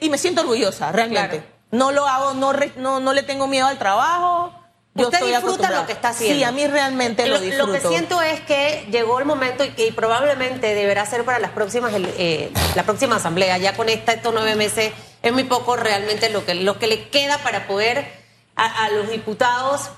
y 0.00 0.08
me 0.08 0.18
siento 0.18 0.42
orgullosa, 0.42 0.92
realmente. 0.92 1.42
No 1.70 1.90
lo 1.90 2.06
hago, 2.06 2.34
no, 2.34 2.52
no, 2.76 3.00
no 3.00 3.12
le 3.12 3.22
tengo 3.24 3.48
miedo 3.48 3.66
al 3.66 3.78
trabajo. 3.78 4.52
Yo 4.96 5.08
Usted 5.08 5.26
disfruta 5.26 5.72
lo 5.72 5.86
que 5.86 5.92
está 5.92 6.10
haciendo. 6.10 6.36
Sí, 6.36 6.44
a 6.44 6.52
mí 6.52 6.68
realmente 6.68 7.26
lo, 7.26 7.40
disfruto. 7.40 7.66
Lo 7.66 7.72
que 7.72 7.80
siento 7.80 8.22
es 8.22 8.40
que 8.42 8.86
llegó 8.92 9.18
el 9.18 9.24
momento 9.24 9.64
y 9.64 9.70
que 9.70 9.92
probablemente 9.92 10.72
deberá 10.72 11.04
ser 11.04 11.24
para 11.24 11.40
las 11.40 11.50
próximas, 11.50 11.92
eh, 11.96 12.52
la 12.76 12.84
próxima 12.84 13.16
asamblea. 13.16 13.58
Ya 13.58 13.74
con 13.74 13.88
esta, 13.88 14.12
estos 14.12 14.32
nueve 14.32 14.54
meses 14.54 14.92
es 15.24 15.32
muy 15.32 15.44
poco 15.44 15.74
realmente 15.74 16.28
lo 16.28 16.44
que, 16.44 16.54
lo 16.54 16.78
que 16.78 16.86
le 16.86 17.08
queda 17.08 17.38
para 17.38 17.66
poder 17.66 18.06
a, 18.54 18.88
los 18.90 19.10
diputados 19.10 19.90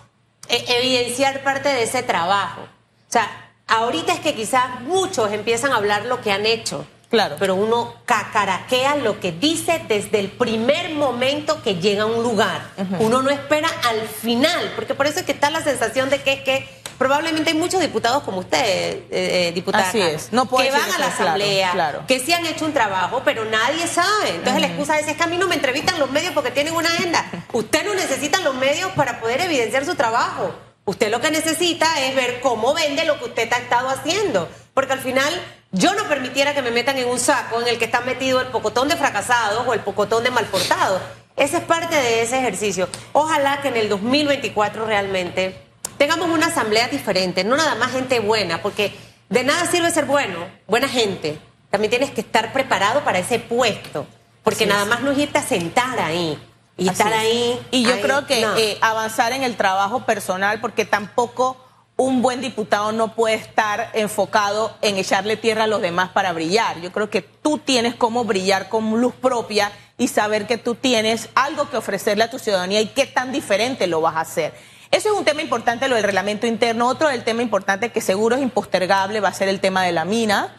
eh, 0.49 0.65
evidenciar 0.69 1.43
parte 1.43 1.69
de 1.69 1.83
ese 1.83 2.03
trabajo. 2.03 2.62
O 2.62 3.12
sea, 3.12 3.53
ahorita 3.67 4.15
es 4.15 4.21
que 4.21 4.35
quizás 4.35 4.81
muchos 4.81 5.33
empiezan 5.33 5.73
a 5.73 5.77
hablar 5.77 6.07
lo 6.07 6.23
que 6.23 6.33
han 6.33 6.47
hecho 6.47 6.87
Claro. 7.11 7.37
Pero 7.39 7.55
uno 7.55 7.95
cacaraquea 8.05 8.97
lo 8.97 9.21
que 9.21 9.31
dice 9.31 9.81
desde 9.87 10.19
el 10.19 10.29
primer 10.29 10.91
momento 10.91 11.62
que 11.62 11.77
llega 11.77 12.03
a 12.03 12.07
un 12.07 12.23
lugar. 12.23 12.61
Uno 12.99 13.23
no 13.23 13.31
espera 13.31 13.69
al 13.89 14.01
final, 14.09 14.73
porque 14.75 14.95
por 14.95 15.07
eso 15.07 15.21
es 15.21 15.27
que 15.27 15.33
está 15.33 15.51
la 15.51 15.62
sensación 15.62 16.11
de 16.11 16.21
que 16.21 16.33
es 16.33 16.41
que 16.41 16.69
probablemente 16.98 17.50
hay 17.50 17.56
muchos 17.56 17.80
diputados 17.80 18.22
como 18.22 18.38
usted, 18.38 18.59
eh, 18.59 19.06
eh 19.11 19.52
diputada, 19.54 19.92
no 20.32 20.48
que 20.48 20.70
van 20.70 20.92
a 20.92 20.98
la 20.98 21.06
asamblea, 21.06 22.04
que 22.06 22.20
sí 22.20 22.32
han 22.32 22.46
hecho 22.46 22.64
un 22.64 22.72
trabajo, 22.72 23.22
pero 23.24 23.44
nadie 23.44 23.87
sabe. 23.87 24.30
Entonces 24.30 24.61
la 24.61 24.68
excusa 24.68 24.98
es, 24.98 25.09
es 25.09 25.16
que 25.16 25.22
a 25.22 25.26
mí 25.26 25.38
no 25.38 25.48
me 25.48 25.54
entrevistan 25.54 25.98
los 25.98 26.11
medios 26.11 26.32
porque 26.32 26.50
tienen 26.50 26.74
una 26.74 26.88
agenda. 26.88 27.24
Usted 27.52 27.85
no 27.85 27.94
necesita 27.94 28.40
los 28.40 28.54
medios 28.54 28.90
para 28.92 29.20
poder 29.20 29.40
evidenciar 29.40 29.85
su 29.85 29.94
trabajo. 29.94 30.54
Usted 30.85 31.11
lo 31.11 31.20
que 31.20 31.30
necesita 31.30 32.00
es 32.02 32.14
ver 32.14 32.40
cómo 32.40 32.72
vende 32.72 33.04
lo 33.04 33.18
que 33.18 33.24
usted 33.24 33.52
ha 33.52 33.59
estado 33.59 33.88
haciendo. 33.88 34.48
Porque 34.72 34.92
al 34.92 35.00
final 35.00 35.32
yo 35.72 35.94
no 35.94 36.04
permitiera 36.09 36.54
que 36.54 36.62
me 36.62 36.70
metan 36.70 36.96
en 36.98 37.09
un 37.09 37.18
saco 37.18 37.61
en 37.61 37.66
el 37.66 37.78
que 37.78 37.87
está 37.87 38.00
metido 38.02 38.40
el 38.40 38.48
pocotón 38.48 38.88
de 38.88 38.96
fracasados 38.96 39.66
o 39.66 39.74
el 39.74 39.80
pocotón 39.80 40.22
de 40.22 40.30
malportados. 40.30 41.02
Esa 41.37 41.59
es 41.59 41.64
parte 41.64 41.94
de 41.96 42.22
ese 42.22 42.38
ejercicio. 42.38 42.88
Ojalá 43.12 43.61
que 43.61 43.68
en 43.68 43.76
el 43.76 43.88
2024 43.88 44.87
realmente 44.87 45.65
tengamos 45.98 46.28
una 46.28 46.46
asamblea 46.46 46.88
diferente, 46.88 47.44
no 47.44 47.56
nada 47.56 47.74
más 47.74 47.92
gente 47.92 48.20
buena, 48.20 48.62
porque 48.62 48.94
de 49.28 49.44
nada 49.44 49.66
sirve 49.66 49.90
ser 49.90 50.04
bueno, 50.04 50.46
buena 50.66 50.88
gente. 50.88 51.38
También 51.70 51.90
tienes 51.90 52.11
que 52.11 52.20
estar 52.20 52.52
preparado 52.52 53.02
para 53.02 53.18
ese 53.18 53.38
puesto, 53.38 54.06
porque 54.42 54.66
nada 54.66 54.85
más 54.85 55.02
no 55.02 55.11
es 55.11 55.18
irte 55.18 55.38
a 55.38 55.42
sentar 55.42 55.98
ahí. 55.98 56.38
Y 56.78 56.88
estar 56.88 57.12
ahí. 57.12 57.59
Y 57.70 57.85
yo 57.85 58.00
creo 58.02 58.26
que 58.26 58.42
eh, 58.42 58.78
avanzar 58.82 59.32
en 59.32 59.42
el 59.42 59.56
trabajo 59.56 60.04
personal, 60.04 60.61
porque 60.61 60.85
tampoco 60.85 61.56
un 61.96 62.20
buen 62.20 62.42
diputado 62.42 62.92
no 62.92 63.14
puede 63.14 63.37
estar 63.37 63.90
enfocado 63.94 64.76
en 64.82 64.96
echarle 64.96 65.38
tierra 65.38 65.64
a 65.64 65.66
los 65.66 65.80
demás 65.80 66.11
para 66.11 66.32
brillar. 66.32 66.80
Yo 66.82 66.92
creo 66.92 67.09
que 67.09 67.22
tú 67.22 67.59
tienes 67.59 67.94
cómo 67.94 68.24
brillar 68.24 68.68
con 68.68 69.00
luz 69.00 69.14
propia 69.14 69.72
y 69.96 70.09
saber 70.09 70.46
que 70.46 70.59
tú 70.59 70.74
tienes 70.74 71.30
algo 71.35 71.70
que 71.70 71.78
ofrecerle 71.78 72.24
a 72.24 72.30
tu 72.30 72.38
ciudadanía 72.38 72.82
y 72.82 72.88
qué 72.88 73.06
tan 73.06 73.32
diferente 73.32 73.87
lo 73.87 74.02
vas 74.02 74.16
a 74.16 74.20
hacer. 74.20 74.52
Eso 74.96 75.12
es 75.12 75.18
un 75.18 75.26
tema 75.26 75.42
importante, 75.42 75.88
lo 75.88 75.94
del 75.94 76.04
reglamento 76.04 76.46
interno. 76.46 76.88
Otro 76.88 77.09
del 77.09 77.22
tema 77.22 77.42
importante 77.42 77.90
que 77.90 78.00
seguro 78.00 78.35
es 78.35 78.40
impostergable 78.40 79.20
va 79.20 79.28
a 79.28 79.35
ser 79.35 79.46
el 79.48 79.61
tema 79.61 79.85
de 79.85 79.92
la 79.92 80.06
mina, 80.06 80.56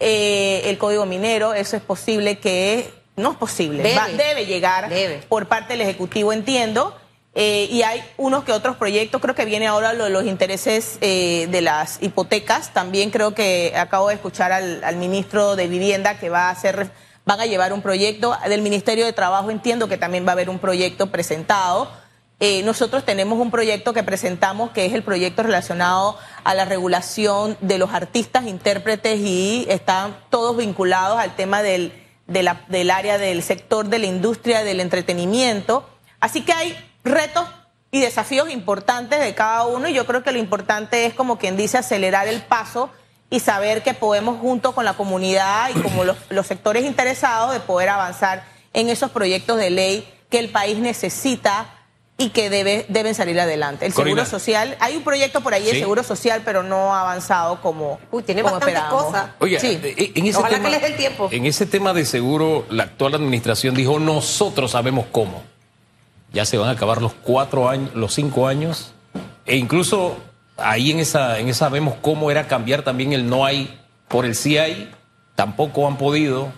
eh, 0.00 0.62
el 0.64 0.76
código 0.76 1.06
minero. 1.06 1.54
Eso 1.54 1.76
es 1.76 1.82
posible 1.84 2.38
que, 2.40 2.92
no 3.14 3.30
es 3.30 3.36
posible, 3.36 3.84
debe, 3.84 4.44
llegar 4.44 4.90
por 5.28 5.46
parte 5.46 5.74
del 5.74 5.82
Ejecutivo, 5.82 6.32
entiendo. 6.32 6.96
Eh, 7.36 7.68
y 7.70 7.82
hay 7.82 8.02
unos 8.16 8.42
que 8.42 8.50
otros 8.50 8.74
proyectos, 8.74 9.22
creo 9.22 9.36
que 9.36 9.44
viene 9.44 9.68
ahora 9.68 9.92
lo 9.92 10.04
de 10.04 10.10
los 10.10 10.24
intereses 10.24 10.98
eh, 11.00 11.46
de 11.52 11.60
las 11.60 12.02
hipotecas, 12.02 12.72
también 12.72 13.10
creo 13.10 13.34
que 13.34 13.72
acabo 13.76 14.08
de 14.08 14.14
escuchar 14.14 14.50
al, 14.50 14.96
ministro 14.96 15.54
de 15.54 15.68
Vivienda 15.68 16.18
que 16.18 16.28
va 16.28 16.48
a 16.48 16.50
hacer, 16.50 16.90
van 17.24 17.38
a 17.38 17.46
llevar 17.46 17.72
un 17.72 17.82
proyecto, 17.82 18.36
del 18.48 18.62
Ministerio 18.62 19.04
de 19.04 19.12
Trabajo 19.12 19.52
entiendo 19.52 19.86
que 19.86 19.96
también 19.96 20.26
va 20.26 20.30
a 20.30 20.32
haber 20.32 20.50
un 20.50 20.58
proyecto 20.58 21.06
presentado. 21.12 22.04
Eh, 22.38 22.62
nosotros 22.64 23.04
tenemos 23.04 23.38
un 23.38 23.50
proyecto 23.50 23.94
que 23.94 24.02
presentamos 24.02 24.70
que 24.70 24.84
es 24.84 24.92
el 24.92 25.02
proyecto 25.02 25.42
relacionado 25.42 26.18
a 26.44 26.54
la 26.54 26.66
regulación 26.66 27.56
de 27.60 27.78
los 27.78 27.94
artistas, 27.94 28.44
intérpretes 28.44 29.18
y 29.20 29.66
están 29.70 30.16
todos 30.28 30.56
vinculados 30.56 31.18
al 31.18 31.34
tema 31.34 31.62
del, 31.62 31.92
del 32.26 32.90
área 32.90 33.16
del 33.16 33.42
sector 33.42 33.88
de 33.88 34.00
la 34.00 34.06
industria 34.06 34.64
del 34.64 34.80
entretenimiento. 34.80 35.88
Así 36.20 36.42
que 36.42 36.52
hay 36.52 36.76
retos 37.04 37.46
y 37.90 38.00
desafíos 38.00 38.50
importantes 38.50 39.20
de 39.20 39.34
cada 39.34 39.64
uno 39.66 39.88
y 39.88 39.94
yo 39.94 40.06
creo 40.06 40.22
que 40.22 40.32
lo 40.32 40.38
importante 40.38 41.06
es 41.06 41.14
como 41.14 41.38
quien 41.38 41.56
dice 41.56 41.78
acelerar 41.78 42.28
el 42.28 42.42
paso 42.42 42.90
y 43.30 43.40
saber 43.40 43.82
que 43.82 43.94
podemos 43.94 44.40
junto 44.40 44.72
con 44.72 44.84
la 44.84 44.94
comunidad 44.94 45.70
y 45.74 45.80
como 45.80 46.04
los, 46.04 46.46
sectores 46.46 46.84
interesados 46.84 47.52
de 47.52 47.60
poder 47.60 47.88
avanzar 47.88 48.44
en 48.72 48.88
esos 48.88 49.10
proyectos 49.10 49.56
de 49.58 49.70
ley 49.70 50.12
que 50.30 50.38
el 50.38 50.50
país 50.50 50.78
necesita 50.78 51.75
y 52.18 52.30
que 52.30 52.48
debe, 52.48 52.86
deben 52.88 53.14
salir 53.14 53.38
adelante. 53.38 53.86
El 53.86 53.92
Seguro 53.92 54.24
Social, 54.24 54.76
hay 54.80 54.96
un 54.96 55.04
proyecto 55.04 55.42
por 55.42 55.52
ahí 55.52 55.64
de 55.64 55.72
Seguro 55.72 56.02
Social, 56.02 56.42
pero 56.44 56.62
no 56.62 56.94
ha 56.94 57.02
avanzado 57.02 57.60
como 57.60 57.98
Uy, 58.10 58.22
tiene 58.22 58.42
bastantes 58.42 58.80
cosas. 58.84 59.30
Oye, 59.38 59.58
eh, 59.62 60.12
en 60.14 60.26
ese 60.26 60.42
tema, 60.42 60.70
tiempo. 60.96 61.28
En 61.30 61.44
ese 61.44 61.66
tema 61.66 61.92
de 61.92 62.04
seguro, 62.04 62.64
la 62.70 62.84
actual 62.84 63.14
administración 63.14 63.74
dijo, 63.74 63.98
nosotros 63.98 64.70
sabemos 64.70 65.06
cómo 65.12 65.42
ya 66.32 66.44
se 66.44 66.58
van 66.58 66.68
a 66.68 66.72
acabar 66.72 67.00
los 67.00 67.14
cuatro 67.14 67.68
años, 67.68 67.94
los 67.94 68.14
cinco 68.14 68.46
años, 68.46 68.92
e 69.46 69.56
incluso 69.56 70.16
ahí 70.56 70.90
en 70.90 71.00
esa, 71.00 71.38
en 71.38 71.48
esa 71.48 71.68
vemos 71.68 71.94
cómo 72.02 72.30
era 72.30 72.46
cambiar 72.46 72.82
también 72.82 73.12
el 73.12 73.28
no 73.28 73.44
hay 73.44 73.80
por 74.08 74.24
el 74.24 74.34
sí 74.34 74.58
hay. 74.58 74.92
Tampoco 75.34 75.86
han 75.86 75.98
podido. 75.98 76.52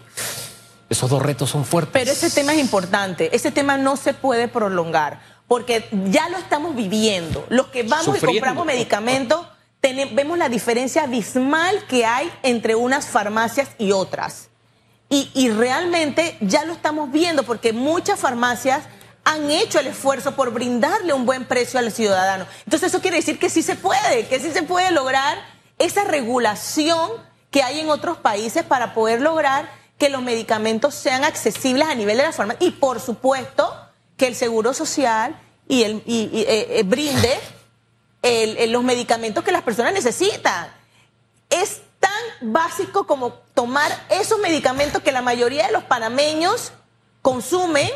Esos 0.88 1.10
dos 1.10 1.20
retos 1.20 1.50
son 1.50 1.64
fuertes. 1.64 1.92
Pero 1.92 2.10
ese 2.10 2.30
tema 2.30 2.54
es 2.54 2.60
importante. 2.60 3.34
Ese 3.34 3.50
tema 3.50 3.76
no 3.76 3.96
se 3.96 4.14
puede 4.14 4.48
prolongar 4.48 5.20
porque 5.48 5.88
ya 6.10 6.28
lo 6.28 6.36
estamos 6.36 6.76
viviendo. 6.76 7.44
Los 7.48 7.68
que 7.68 7.82
vamos 7.82 8.18
y 8.18 8.24
compramos 8.24 8.66
medicamentos, 8.66 9.46
vemos 9.82 10.38
la 10.38 10.48
diferencia 10.48 11.04
abismal 11.04 11.84
que 11.88 12.04
hay 12.04 12.30
entre 12.42 12.74
unas 12.74 13.06
farmacias 13.06 13.70
y 13.78 13.92
otras. 13.92 14.50
Y, 15.08 15.30
y 15.34 15.48
realmente 15.48 16.36
ya 16.42 16.66
lo 16.66 16.74
estamos 16.74 17.10
viendo 17.10 17.42
porque 17.42 17.72
muchas 17.72 18.20
farmacias 18.20 18.84
han 19.24 19.50
hecho 19.50 19.80
el 19.80 19.86
esfuerzo 19.86 20.36
por 20.36 20.52
brindarle 20.52 21.14
un 21.14 21.24
buen 21.24 21.46
precio 21.46 21.78
al 21.78 21.90
ciudadano. 21.92 22.46
Entonces 22.64 22.90
eso 22.90 23.00
quiere 23.00 23.16
decir 23.16 23.38
que 23.38 23.48
sí 23.48 23.62
se 23.62 23.74
puede, 23.74 24.26
que 24.26 24.38
sí 24.40 24.50
se 24.50 24.62
puede 24.62 24.90
lograr 24.90 25.38
esa 25.78 26.04
regulación 26.04 27.10
que 27.50 27.62
hay 27.62 27.80
en 27.80 27.88
otros 27.88 28.18
países 28.18 28.64
para 28.64 28.92
poder 28.92 29.22
lograr 29.22 29.70
que 29.96 30.10
los 30.10 30.22
medicamentos 30.22 30.94
sean 30.94 31.24
accesibles 31.24 31.88
a 31.88 31.94
nivel 31.94 32.18
de 32.18 32.24
la 32.24 32.32
farmacia. 32.32 32.66
Y 32.66 32.72
por 32.72 33.00
supuesto, 33.00 33.74
que 34.18 34.26
el 34.26 34.34
Seguro 34.34 34.74
Social 34.74 35.40
y, 35.66 35.84
el, 35.84 36.02
eh, 36.06 36.66
eh, 36.70 36.82
brinde 36.84 37.38
los 38.68 38.82
medicamentos 38.84 39.42
que 39.42 39.52
las 39.52 39.62
personas 39.62 39.94
necesitan. 39.94 40.70
Es 41.48 41.80
tan 42.00 42.52
básico 42.52 43.06
como 43.06 43.32
tomar 43.54 43.90
esos 44.10 44.38
medicamentos 44.40 45.02
que 45.02 45.12
la 45.12 45.22
mayoría 45.22 45.66
de 45.66 45.72
los 45.72 45.84
panameños 45.84 46.72
consumen 47.22 47.88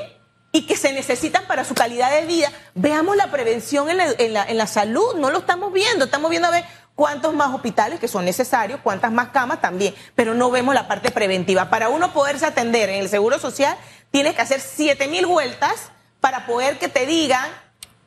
y 0.53 0.67
que 0.67 0.77
se 0.77 0.93
necesitan 0.93 1.47
para 1.47 1.65
su 1.65 1.75
calidad 1.75 2.11
de 2.13 2.27
vida. 2.27 2.53
Veamos 2.75 3.17
la 3.17 3.31
prevención 3.31 3.91
en 3.91 3.97
la, 3.97 4.11
en 4.11 4.33
la, 4.33 4.45
en 4.45 4.59
la 4.59 4.67
salud, 4.67 5.17
no 5.17 5.31
lo 5.31 5.41
estamos 5.41 5.73
viendo, 5.73 6.05
estamos 6.05 6.31
viendo 6.31 6.49
a 6.49 6.53
ver 6.53 6.65
cuántos 6.95 7.35
más 7.35 7.55
hospitales 7.55 7.99
que 7.99 8.09
son 8.09 8.25
necesarios, 8.25 8.81
cuántas 8.83 9.11
más 9.11 9.31
camas 9.31 9.61
también, 9.61 9.95
pero 10.15 10.35
no 10.35 10.51
vemos 10.51 10.75
la 10.75 10.89
parte 10.89 11.11
preventiva. 11.11 11.71
Para 11.71 11.89
uno 11.89 12.13
poderse 12.13 12.47
atender 12.47 12.91
en 12.91 13.01
el 13.01 13.09
Seguro 13.09 13.39
Social, 13.39 13.77
tienes 14.11 14.35
que 14.35 14.43
hacer 14.43 14.61
siete 14.61 15.09
mil 15.09 15.27
vueltas 15.27 15.92
para 16.23 16.47
poder 16.47 16.79
que 16.79 16.89
te 16.89 17.05
digan, 17.05 17.51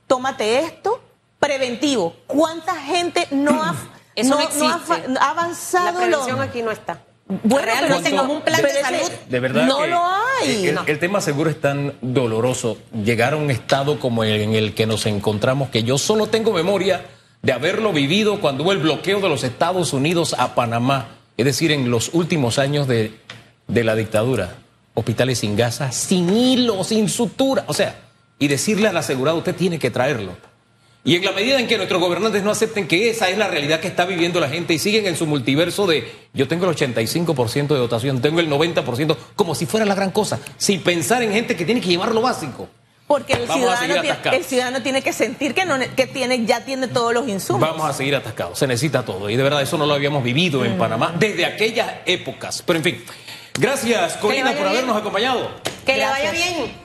tómate 0.08 0.60
esto, 0.60 1.02
preventivo. 1.38 2.16
¿Cuánta 2.26 2.74
gente 2.74 3.28
no 3.30 3.62
ha, 3.62 3.76
no, 4.24 4.40
ha, 4.40 5.30
avanzado? 5.30 6.00
La 6.00 6.06
prevención 6.08 6.42
aquí 6.42 6.62
no 6.62 6.72
está. 6.72 7.04
Bueno, 7.28 7.66
Realmente 7.66 8.16
como 8.16 8.34
un 8.34 8.42
plan 8.42 8.62
de 8.62 8.82
salud. 8.82 9.12
De 9.28 9.40
verdad. 9.42 9.66
No 9.66 9.86
lo 9.86 10.02
hay. 10.06 10.74
El, 10.88 11.00
tema 11.00 11.20
seguro 11.20 11.50
es 11.50 11.60
tan 11.60 11.96
doloroso. 12.02 12.78
Llegar 13.04 13.34
a 13.34 13.36
un 13.36 13.52
estado 13.52 14.00
como 14.00 14.24
el 14.24 14.40
en 14.42 14.54
el 14.56 14.74
que 14.74 14.86
nos 14.86 15.06
encontramos, 15.08 15.70
que 15.70 15.84
yo 15.84 15.98
solo 15.98 16.28
tengo 16.28 16.54
memoria 16.54 17.06
de 17.42 17.52
haberlo 17.52 17.92
vivido 17.92 18.40
cuando 18.40 18.64
hubo 18.64 18.72
el 18.72 18.78
bloqueo 18.78 19.20
de 19.20 19.28
los 19.28 19.44
Estados 19.44 19.92
Unidos 19.92 20.36
a 20.40 20.56
Panamá. 20.56 21.10
Es 21.36 21.44
decir, 21.44 21.74
en 21.74 21.92
los 21.92 22.12
últimos 22.14 22.60
años 22.60 22.88
de, 22.88 23.20
de 23.68 23.84
la 23.84 23.94
dictadura. 23.96 24.56
Hospitales 24.94 25.40
sin 25.40 25.58
gasa, 25.58 25.92
sin 25.92 26.30
hilo, 26.30 26.86
sin 26.86 27.10
sutura. 27.10 27.66
O 27.68 27.74
sea, 27.74 28.05
y 28.40 28.48
decirle 28.48 28.88
al 28.88 28.98
asegurado, 28.98 29.38
usted 29.38 29.56
tiene 29.56 29.80
que 29.80 29.92
traerlo. 29.92 30.36
Y 31.06 31.16
en 31.16 31.24
la 31.24 31.34
medida 31.34 31.60
en 31.60 31.68
que 31.68 31.78
nuestros 31.78 32.02
gobernantes 32.02 32.42
no 32.44 32.50
acepten 32.50 32.88
que 32.88 33.12
esa 33.12 33.30
es 33.30 33.38
la 33.38 33.48
realidad 33.48 33.80
que 33.80 33.88
está 33.88 34.06
viviendo 34.06 34.40
la 34.40 34.50
gente 34.50 34.74
y 34.74 34.80
siguen 34.80 35.06
en 35.06 35.16
su 35.16 35.28
multiverso 35.28 35.86
de 35.86 36.12
yo 36.34 36.48
tengo 36.48 36.68
el 36.68 36.76
85% 36.76 37.68
de 37.68 37.78
dotación, 37.78 38.22
tengo 38.22 38.40
el 38.40 38.50
90%, 38.50 39.16
como 39.36 39.54
si 39.54 39.68
fuera 39.68 39.86
la 39.86 39.94
gran 39.94 40.10
cosa, 40.10 40.40
sin 40.58 40.82
pensar 40.82 41.22
en 41.22 41.32
gente 41.32 41.56
que 41.56 41.64
tiene 41.64 41.80
que 41.80 41.90
llevar 41.90 42.12
lo 42.12 42.22
básico. 42.22 42.68
Porque 43.06 43.34
el 43.34 43.48
ciudadano, 43.48 44.02
tiene, 44.02 44.18
el 44.36 44.44
ciudadano, 44.44 44.82
tiene, 44.82 45.04
que 45.04 45.14
sentir 45.14 45.54
que, 45.54 45.64
no, 45.64 45.76
que 45.96 46.08
tiene, 46.08 46.44
ya 46.44 46.66
tiene 46.66 46.88
todos 46.88 47.14
los 47.14 47.28
insumos. 47.28 47.62
Vamos 47.62 47.88
a 47.88 47.94
seguir 47.94 48.16
atascados, 48.16 48.58
se 48.58 48.66
necesita 48.66 49.06
todo. 49.06 49.30
Y 49.30 49.36
de 49.36 49.44
verdad 49.44 49.62
eso 49.62 49.78
no 49.78 49.86
lo 49.86 49.94
habíamos 49.94 50.24
vivido 50.24 50.66
en 50.66 50.76
mm. 50.76 50.80
Panamá 50.80 51.14
desde 51.20 51.46
aquellas 51.46 51.88
épocas. 52.08 52.64
Pero 52.66 52.78
en 52.78 52.84
fin, 52.84 53.06
gracias 53.60 54.18
Corina 54.18 54.54
por 54.54 54.66
habernos 54.66 54.98
acompañado. 54.98 55.52
Que 55.86 55.98
le 55.98 56.06
vaya 56.06 56.32
bien. 56.32 56.85